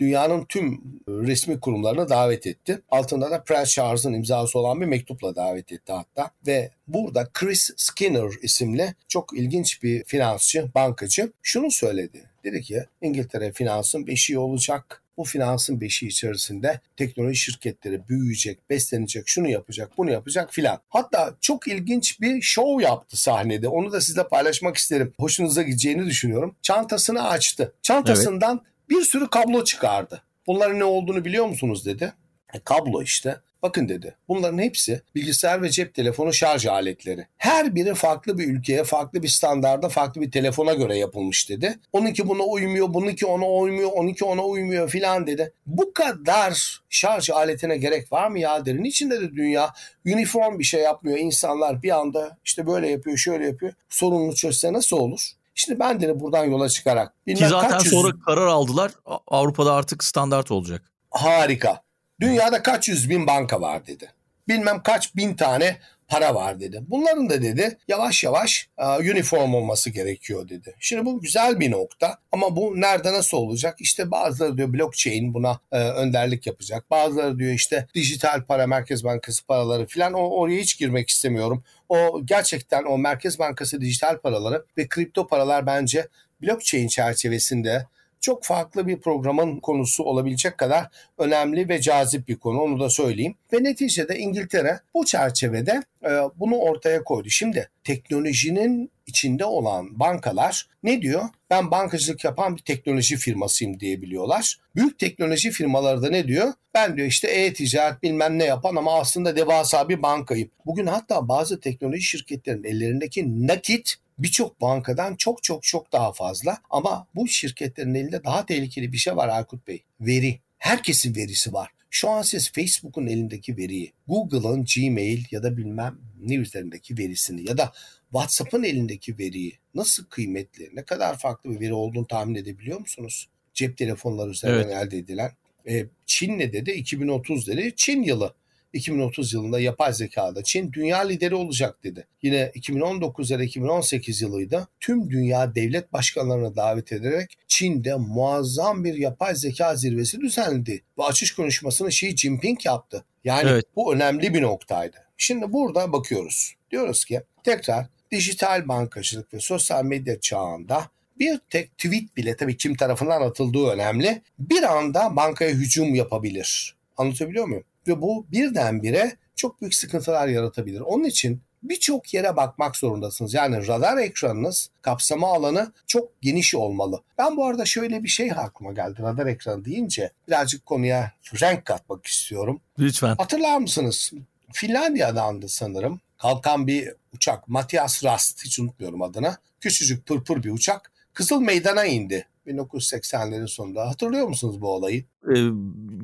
[0.00, 2.80] dünyanın tüm resmi kurumlarını davet etti.
[2.90, 6.30] Altında da Prens Charles'ın imzası olan bir mektupla davet etti hatta.
[6.46, 12.24] Ve burada Chris Skinner isimli çok ilginç bir finansçı, bankacı şunu söyledi.
[12.44, 15.02] Dedi ki İngiltere finansın beşiği olacak.
[15.16, 20.78] Bu finansın beşiği içerisinde teknoloji şirketleri büyüyecek, beslenecek, şunu yapacak, bunu yapacak filan.
[20.88, 23.68] Hatta çok ilginç bir show yaptı sahnede.
[23.68, 25.12] Onu da sizle paylaşmak isterim.
[25.18, 26.54] Hoşunuza gideceğini düşünüyorum.
[26.62, 27.72] Çantasını açtı.
[27.82, 30.22] Çantasından bir sürü kablo çıkardı.
[30.46, 32.12] Bunların ne olduğunu biliyor musunuz dedi.
[32.54, 33.36] E, kablo işte.
[33.62, 34.16] Bakın dedi.
[34.28, 37.26] Bunların hepsi bilgisayar ve cep telefonu şarj aletleri.
[37.36, 41.78] Her biri farklı bir ülkeye, farklı bir standarda, farklı bir telefona göre yapılmış dedi.
[41.92, 45.52] Onunki buna uymuyor, bununki ona uymuyor, onunki ona uymuyor filan dedi.
[45.66, 48.82] Bu kadar şarj aletine gerek var mı ya dedi.
[48.82, 49.72] Niçin dedi dünya
[50.06, 51.18] uniform bir şey yapmıyor.
[51.18, 53.72] İnsanlar bir anda işte böyle yapıyor, şöyle yapıyor.
[53.88, 55.39] Sorununu çözse nasıl olur?
[55.60, 57.14] Şimdi ben de buradan yola çıkarak.
[57.26, 58.92] Ki zaten sonra karar aldılar.
[59.26, 60.82] Avrupa'da artık standart olacak.
[61.10, 61.82] Harika.
[62.20, 64.12] Dünyada kaç yüz bin banka var dedi.
[64.48, 65.76] Bilmem kaç bin tane
[66.08, 66.82] para var dedi.
[66.88, 70.74] Bunların da dedi yavaş yavaş uh, uniform olması gerekiyor dedi.
[70.80, 73.76] Şimdi bu güzel bir nokta ama bu nerede nasıl olacak?
[73.78, 76.90] İşte bazıları diyor blockchain buna uh, önderlik yapacak.
[76.90, 81.64] Bazıları diyor işte dijital para, Merkez Bankası paraları filan o oraya hiç girmek istemiyorum.
[81.90, 86.08] O gerçekten o Merkez Bankası dijital paraları ve kripto paralar bence
[86.42, 87.86] blockchain çerçevesinde
[88.20, 90.86] çok farklı bir programın konusu olabilecek kadar
[91.18, 93.34] önemli ve cazip bir konu onu da söyleyeyim.
[93.52, 97.28] Ve neticede İngiltere bu çerçevede e, bunu ortaya koydu.
[97.30, 101.24] Şimdi teknolojinin içinde olan bankalar ne diyor?
[101.50, 104.56] Ben bankacılık yapan bir teknoloji firmasıyım diyebiliyorlar.
[104.76, 106.52] Büyük teknoloji firmaları da ne diyor?
[106.74, 110.50] Ben diyor işte e-ticaret bilmem ne yapan ama aslında devasa bir bankayım.
[110.66, 116.58] Bugün hatta bazı teknoloji şirketlerinin ellerindeki nakit birçok bankadan çok çok çok daha fazla.
[116.70, 119.84] Ama bu şirketlerin elinde daha tehlikeli bir şey var Aykut Bey.
[120.00, 120.40] Veri.
[120.58, 121.70] Herkesin verisi var.
[121.90, 127.58] Şu an siz Facebook'un elindeki veriyi, Google'ın Gmail ya da bilmem ne üzerindeki verisini ya
[127.58, 127.72] da
[128.10, 133.28] WhatsApp'ın elindeki veriyi nasıl kıymetli, ne kadar farklı bir veri olduğunu tahmin edebiliyor musunuz?
[133.54, 134.86] Cep telefonları üzerinden evet.
[134.86, 135.30] elde edilen.
[135.68, 136.70] E, Çin ne dedi?
[136.70, 137.72] 2030 dedi.
[137.76, 138.34] Çin yılı.
[138.72, 142.06] 2030 yılında yapay zekada Çin dünya lideri olacak dedi.
[142.22, 144.68] Yine 2019 ya da 2018 yılıydı.
[144.80, 150.82] Tüm dünya devlet başkanlarına davet ederek Çin'de muazzam bir yapay zeka zirvesi düzenledi.
[150.98, 153.04] Ve açış konuşmasını Xi Jinping yaptı.
[153.24, 153.64] Yani evet.
[153.76, 154.96] bu önemli bir noktaydı.
[155.16, 156.54] Şimdi burada bakıyoruz.
[156.70, 162.74] Diyoruz ki tekrar dijital bankacılık ve sosyal medya çağında bir tek tweet bile tabii kim
[162.74, 164.22] tarafından atıldığı önemli.
[164.38, 166.76] Bir anda bankaya hücum yapabilir.
[166.96, 167.64] Anlatabiliyor muyum?
[167.88, 170.80] Ve bu birdenbire çok büyük sıkıntılar yaratabilir.
[170.80, 173.34] Onun için birçok yere bakmak zorundasınız.
[173.34, 177.02] Yani radar ekranınız kapsama alanı çok geniş olmalı.
[177.18, 182.06] Ben bu arada şöyle bir şey aklıma geldi radar ekranı deyince birazcık konuya renk katmak
[182.06, 182.60] istiyorum.
[182.78, 183.16] Lütfen.
[183.16, 184.12] Hatırlar mısınız?
[184.52, 186.00] Finlandiya'dandı sanırım.
[186.18, 187.48] Kalkan bir uçak.
[187.48, 189.36] Matias Rast hiç unutmuyorum adını.
[189.60, 190.92] Küçücük pırpır bir uçak.
[191.14, 192.26] Kızıl Meydan'a indi.
[192.46, 193.88] 1980'lerin sonunda.
[193.88, 195.00] Hatırlıyor musunuz bu olayı?
[195.00, 195.34] Ee,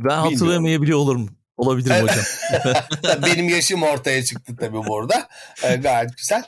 [0.04, 1.30] ben hatırlayamayabiliyor olurum.
[1.56, 2.24] Olabilir hocam.
[3.26, 5.28] Benim yaşım ortaya çıktı tabii burada.
[5.62, 6.42] Ee, gayet güzel.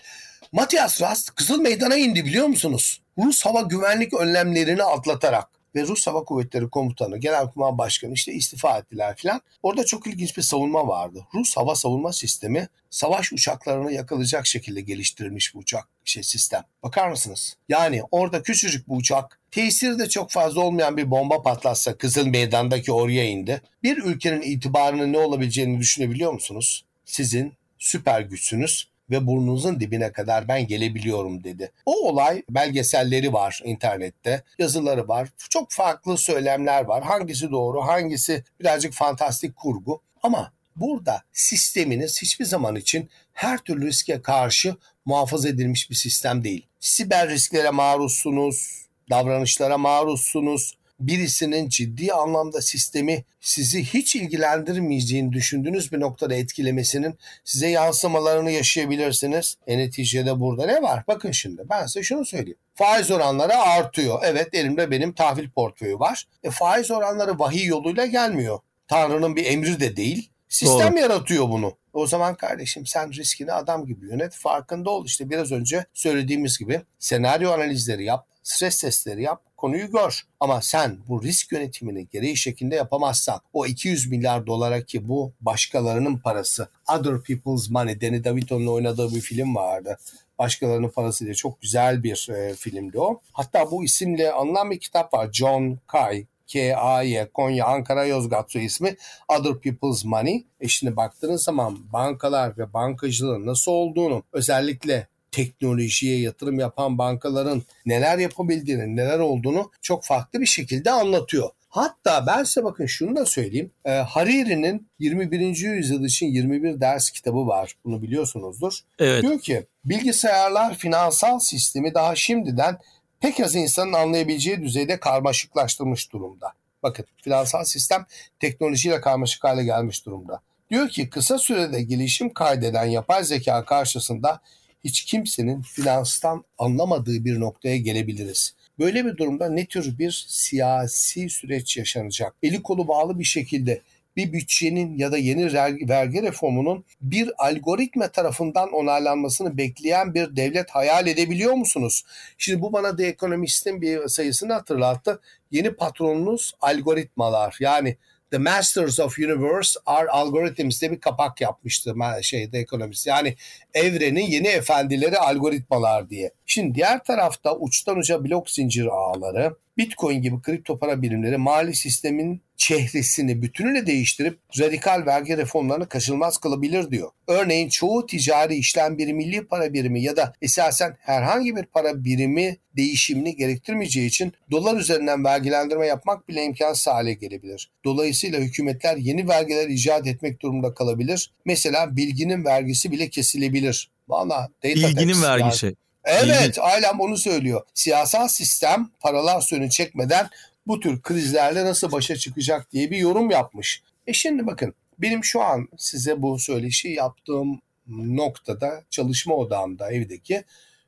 [0.53, 3.01] Matias Rast Kızıl Meydan'a indi biliyor musunuz?
[3.19, 9.17] Rus hava güvenlik önlemlerini atlatarak ve Rus Hava Kuvvetleri Komutanı, Genelkurmay Başkanı işte istifa ettiler
[9.17, 9.41] filan.
[9.63, 11.27] Orada çok ilginç bir savunma vardı.
[11.35, 16.63] Rus hava savunma sistemi savaş uçaklarını yakalayacak şekilde geliştirilmiş bir uçak şey sistem.
[16.83, 17.57] Bakar mısınız?
[17.69, 22.93] Yani orada küçücük bir uçak tesiri de çok fazla olmayan bir bomba patlatsa Kızıl Meydan'daki
[22.93, 23.63] oraya indi.
[23.83, 26.85] Bir ülkenin itibarının ne olabileceğini düşünebiliyor musunuz?
[27.05, 31.73] Sizin süper güçsünüz ve burnunuzun dibine kadar ben gelebiliyorum dedi.
[31.87, 35.29] O olay belgeselleri var internette, yazıları var.
[35.51, 37.05] Çok farklı söylemler var.
[37.05, 40.03] Hangisi doğru, hangisi birazcık fantastik kurgu.
[40.23, 46.67] Ama burada sisteminiz hiçbir zaman için her türlü riske karşı muhafaza edilmiş bir sistem değil.
[46.81, 50.79] Siber risklere maruzsunuz, davranışlara maruzsunuz.
[51.01, 59.57] Birisinin ciddi anlamda sistemi sizi hiç ilgilendirmeyeceğini düşündüğünüz bir noktada etkilemesinin size yansımalarını yaşayabilirsiniz.
[59.67, 61.05] E neticede burada ne var?
[61.09, 62.59] Bakın şimdi ben size şunu söyleyeyim.
[62.75, 64.21] Faiz oranları artıyor.
[64.25, 66.25] Evet elimde benim tahvil portföyü var.
[66.43, 68.59] E, faiz oranları vahiy yoluyla gelmiyor.
[68.89, 70.31] Tanrı'nın bir emri de değil.
[70.49, 71.01] Sistem Doğru.
[71.01, 71.77] yaratıyor bunu.
[71.93, 74.35] O zaman kardeşim sen riskini adam gibi yönet.
[74.35, 75.07] Farkında ol.
[75.07, 78.28] İşte biraz önce söylediğimiz gibi senaryo analizleri yap.
[78.49, 79.43] Stres testleri yap.
[79.57, 80.23] Konuyu gör.
[80.41, 86.19] Ama sen bu risk yönetimini gereği şekilde yapamazsan o 200 milyar dolara ki bu başkalarının
[86.19, 89.99] parası Other People's Money Danny DeVito'nun oynadığı bir film vardı.
[90.39, 93.21] Başkalarının parası diye çok güzel bir e, filmdi o.
[93.33, 95.33] Hatta bu isimle anılan bir kitap var.
[95.33, 97.29] John Kay K.A.Y.
[97.35, 98.97] Konya Ankara Yozgat soy ismi
[99.29, 100.47] Other People's Money.
[100.61, 108.19] E şimdi baktığınız zaman bankalar ve bankacılığın nasıl olduğunu özellikle teknolojiye yatırım yapan bankaların neler
[108.19, 111.51] yapabildiğini, neler olduğunu çok farklı bir şekilde anlatıyor.
[111.69, 113.71] Hatta ben size bakın şunu da söyleyeyim.
[113.85, 115.41] E, Hariri'nin 21.
[115.57, 117.75] yüzyıl için 21 ders kitabı var.
[117.85, 118.79] Bunu biliyorsunuzdur.
[118.99, 119.23] Evet.
[119.23, 122.79] Diyor ki bilgisayarlar finansal sistemi daha şimdiden
[123.21, 126.53] pek az insanın anlayabileceği düzeyde karmaşıklaştırmış durumda.
[126.83, 128.07] Bakın finansal sistem
[128.41, 130.41] teknolojiyle karmaşık hale gelmiş durumda.
[130.71, 134.41] Diyor ki kısa sürede gelişim kaydeden yapay zeka karşısında
[134.85, 138.55] hiç kimsenin finanstan anlamadığı bir noktaya gelebiliriz.
[138.79, 142.35] Böyle bir durumda ne tür bir siyasi süreç yaşanacak?
[142.43, 143.81] Eli kolu bağlı bir şekilde
[144.17, 145.55] bir bütçenin ya da yeni
[145.89, 152.05] vergi, reformunun bir algoritma tarafından onaylanmasını bekleyen bir devlet hayal edebiliyor musunuz?
[152.39, 155.21] Şimdi bu bana The Economist'in bir sayısını hatırlattı.
[155.51, 157.57] Yeni patronunuz algoritmalar.
[157.61, 157.97] Yani
[158.31, 163.07] The Masters of Universe are Algorithms diye bir kapak yapmıştı şeyde ekonomist.
[163.07, 163.35] Yani
[163.75, 166.33] evrenin yeni efendileri algoritmalar diye.
[166.47, 172.43] Şimdi diğer tarafta uçtan uca blok zincir ağları, Bitcoin gibi kripto para birimleri mali sistemin
[172.57, 177.11] çehresini bütünüyle değiştirip radikal vergi reformlarını kaçınılmaz kılabilir diyor.
[177.27, 182.57] Örneğin çoğu ticari işlem bir milli para birimi ya da esasen herhangi bir para birimi
[182.77, 187.71] değişimini gerektirmeyeceği için dolar üzerinden vergilendirme yapmak bile imkansız hale gelebilir.
[187.85, 191.33] Dolayısıyla hükümetler yeni vergiler icat etmek durumunda kalabilir.
[191.45, 193.91] Mesela bilginin vergisi bile kesilebilir.
[194.09, 195.67] Valla data İlginin tax vergisi.
[195.67, 195.77] yani-
[196.09, 197.63] Evet, ailem onu söylüyor.
[197.75, 200.29] Siyasal sistem paralar suyunu çekmeden
[200.67, 203.83] bu tür krizlerle nasıl başa çıkacak diye bir yorum yapmış.
[204.07, 210.45] E şimdi bakın benim şu an size bu söyleşi yaptığım noktada çalışma odamda evdeki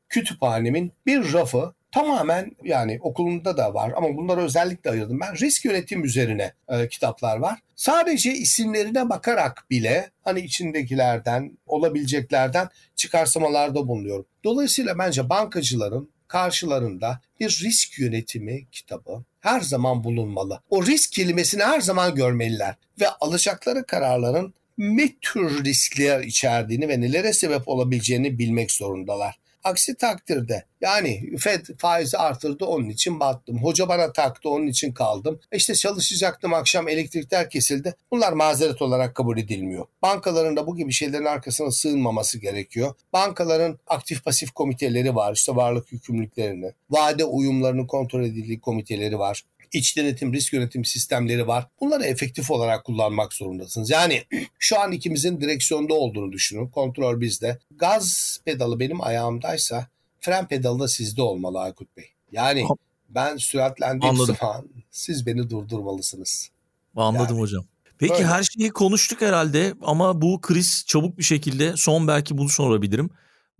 [0.09, 5.37] kütüphanemin bir rafı tamamen yani okulumda da var ama bunları özellikle ayırdım ben.
[5.37, 7.59] Risk yönetim üzerine e, kitaplar var.
[7.77, 14.27] Sadece isimlerine bakarak bile hani içindekilerden olabileceklerden çıkarsamalarda bulunuyorum.
[14.45, 20.61] Dolayısıyla bence bankacıların karşılarında bir risk yönetimi kitabı her zaman bulunmalı.
[20.71, 27.33] O risk kelimesini her zaman görmeliler ve alacakları kararların ne tür riskler içerdiğini ve nelere
[27.33, 29.39] sebep olabileceğini bilmek zorundalar.
[29.65, 33.63] Aksi takdirde yani Fed faizi artırdı onun için battım.
[33.63, 35.41] Hoca bana taktı onun için kaldım.
[35.53, 37.95] İşte çalışacaktım akşam elektrikler kesildi.
[38.11, 39.87] Bunlar mazeret olarak kabul edilmiyor.
[40.03, 42.95] Bankaların da bu gibi şeylerin arkasına sığınmaması gerekiyor.
[43.13, 45.35] Bankaların aktif pasif komiteleri var.
[45.35, 51.67] İşte varlık yükümlülüklerini, vade uyumlarının kontrol edildiği komiteleri var iç denetim, risk yönetim sistemleri var.
[51.81, 53.91] Bunları efektif olarak kullanmak zorundasınız.
[53.91, 54.25] Yani
[54.59, 56.69] şu an ikimizin direksiyonda olduğunu düşünün.
[56.69, 57.59] Kontrol bizde.
[57.71, 59.87] Gaz pedalı benim ayağımdaysa
[60.21, 62.07] fren pedalı da sizde olmalı Aykut Bey.
[62.33, 62.65] Yani
[63.09, 64.37] ben süratlendiğim Anladım.
[64.41, 66.51] zaman siz beni durdurmalısınız.
[66.97, 67.41] Anladım Yani.
[67.41, 67.65] hocam.
[67.99, 68.27] Peki Böyle.
[68.27, 73.11] her şeyi konuştuk herhalde ama bu kriz çabuk bir şekilde son belki bunu sorabilirim.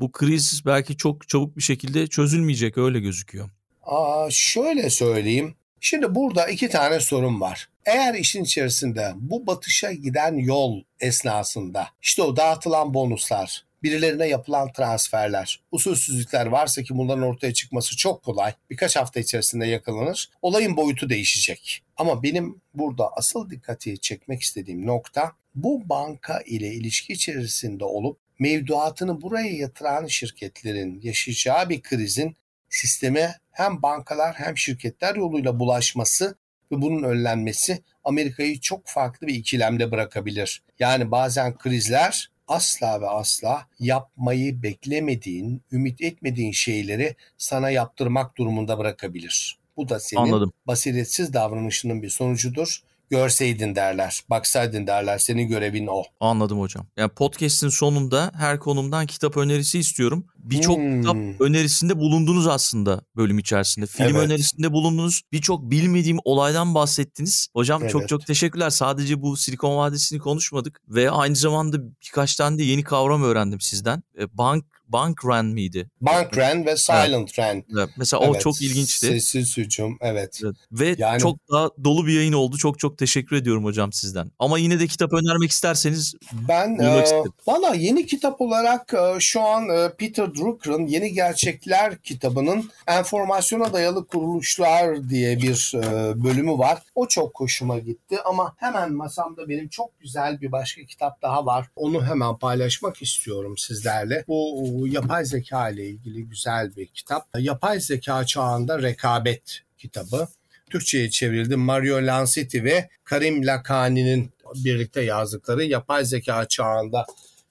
[0.01, 3.51] Bu kriz belki çok çabuk bir şekilde çözülmeyecek öyle gözüküyor.
[3.83, 5.55] Aa, şöyle söyleyeyim.
[5.81, 7.69] Şimdi burada iki tane sorun var.
[7.87, 15.61] Eğer işin içerisinde bu batışa giden yol esnasında işte o dağıtılan bonuslar, birilerine yapılan transferler,
[15.73, 18.55] usulsüzlükler varsa ki bunların ortaya çıkması çok kolay.
[18.71, 20.31] Birkaç hafta içerisinde yakalanır.
[20.43, 21.83] Olayın boyutu değişecek.
[21.97, 29.23] Ama benim burada asıl dikkati çekmek istediğim nokta bu banka ile ilişki içerisinde olup mevduatını
[29.23, 32.37] buraya yatıran şirketlerin yaşayacağı bir krizin
[32.71, 36.37] sisteme hem bankalar hem şirketler yoluyla bulaşması
[36.73, 40.63] ve bunun önlenmesi Amerika'yı çok farklı bir ikilemde bırakabilir.
[40.79, 49.59] Yani bazen krizler asla ve asla yapmayı beklemediğin, ümit etmediğin şeyleri sana yaptırmak durumunda bırakabilir.
[49.77, 50.53] Bu da senin Anladım.
[50.67, 52.81] basiretsiz davranışının bir sonucudur.
[53.11, 55.19] Görseydin derler, baksaydın derler.
[55.19, 56.03] Senin görevin o.
[56.21, 56.87] Anladım hocam.
[56.97, 60.27] Yani podcast'in sonunda her konumdan kitap önerisi istiyorum.
[60.39, 61.01] birçok Hmm.
[61.01, 63.87] kitap önerisinde bulundunuz aslında bölüm içerisinde.
[63.87, 64.17] Film Evet.
[64.27, 65.23] önerisinde bulundunuz.
[65.33, 67.49] Birçok bilmediğim olaydan bahsettiniz.
[67.55, 68.09] Hocam çok Evet.
[68.09, 68.71] çok teşekkürler.
[68.71, 74.03] Sadece bu Silikon Vadisi'ni konuşmadık ve aynı zamanda birkaç tane de yeni kavram öğrendim sizden.
[74.21, 75.91] E, Bank bank run miydi?
[76.01, 77.65] Bank Ren ve Silent Ren.
[77.73, 79.07] Evet, Mesela o Evet, çok ilginçti.
[79.07, 80.41] Sessiz hücum evet.
[80.45, 80.57] Evet.
[80.73, 82.57] Ve Yani- çok daha dolu bir yayın oldu.
[82.57, 84.31] Çok çok teşekkür ediyorum hocam sizden.
[84.39, 86.15] Ama yine de kitap önermek isterseniz
[86.49, 87.05] Ben e,
[87.47, 94.07] valla yeni kitap olarak e, şu an e, Peter Drucker'ın Yeni Gerçekler kitabının enformasyona dayalı
[94.07, 95.83] kuruluşlar diye bir e,
[96.25, 96.79] bölümü var.
[96.95, 101.67] O çok hoşuma gitti ama hemen masamda benim çok güzel bir başka kitap daha var.
[101.77, 104.25] Onu hemen paylaşmak istiyorum sizlerle.
[104.29, 107.29] Bu e, yapay zeka ile ilgili güzel bir kitap.
[107.39, 110.29] Yapay zeka çağında rekabet kitabı.
[110.71, 111.57] Türkçe'ye çevrildi.
[111.57, 117.07] Mario Lancetti ve Karim Lakani'nin birlikte yazdıkları Yapay Zeka Çağında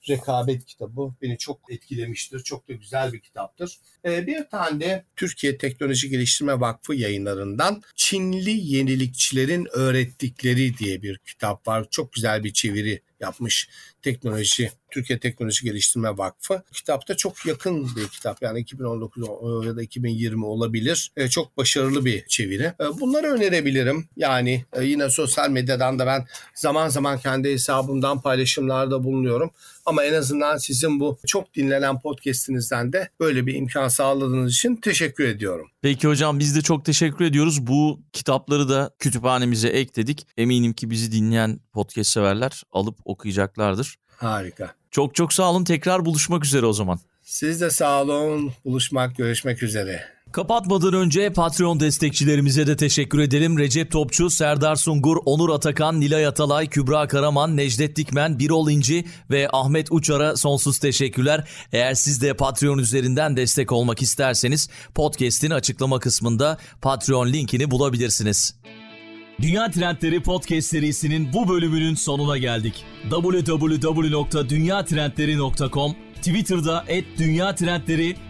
[0.08, 2.40] Rekabet kitabı beni çok etkilemiştir.
[2.40, 3.78] Çok da güzel bir kitaptır.
[4.04, 11.86] Ee, bir tane Türkiye Teknoloji Geliştirme Vakfı yayınlarından Çinli Yenilikçilerin Öğrettikleri diye bir kitap var.
[11.90, 13.68] Çok güzel bir çeviri yapmış
[14.02, 16.62] teknoloji Türkiye Teknoloji Geliştirme Vakfı.
[16.72, 19.28] Kitapta çok yakın bir kitap yani 2019
[19.66, 21.12] ya da 2020 olabilir.
[21.16, 22.62] E, çok başarılı bir çeviri.
[22.62, 24.08] E, bunları önerebilirim.
[24.16, 29.50] Yani e, yine sosyal medyadan da ben zaman zaman kendi hesabımdan paylaşımlarda bulunuyorum.
[29.86, 35.24] Ama en azından sizin bu çok dinlenen podcastinizden de böyle bir imkan sağladığınız için teşekkür
[35.24, 35.70] ediyorum.
[35.82, 37.66] Peki hocam biz de çok teşekkür ediyoruz.
[37.66, 40.26] Bu kitapları da kütüphanemize ekledik.
[40.36, 43.96] Eminim ki bizi dinleyen podcast severler alıp okuyacaklardır.
[44.16, 44.74] Harika.
[44.90, 45.64] Çok çok sağ olun.
[45.64, 47.00] Tekrar buluşmak üzere o zaman.
[47.22, 48.52] Siz de sağ olun.
[48.64, 50.19] Buluşmak, görüşmek üzere.
[50.32, 53.58] Kapatmadan önce Patreon destekçilerimize de teşekkür edelim.
[53.58, 59.48] Recep Topçu, Serdar Sungur, Onur Atakan, Nilay Atalay, Kübra Karaman, Necdet Dikmen, Birol İnci ve
[59.52, 61.48] Ahmet Uçar'a sonsuz teşekkürler.
[61.72, 68.54] Eğer siz de Patreon üzerinden destek olmak isterseniz podcast'in açıklama kısmında Patreon linkini bulabilirsiniz.
[69.42, 72.84] Dünya Trendleri Podcast serisinin bu bölümünün sonuna geldik.
[73.10, 76.84] www.dünyatrendleri.com Twitter'da
[77.18, 78.16] @dünyatrendleri,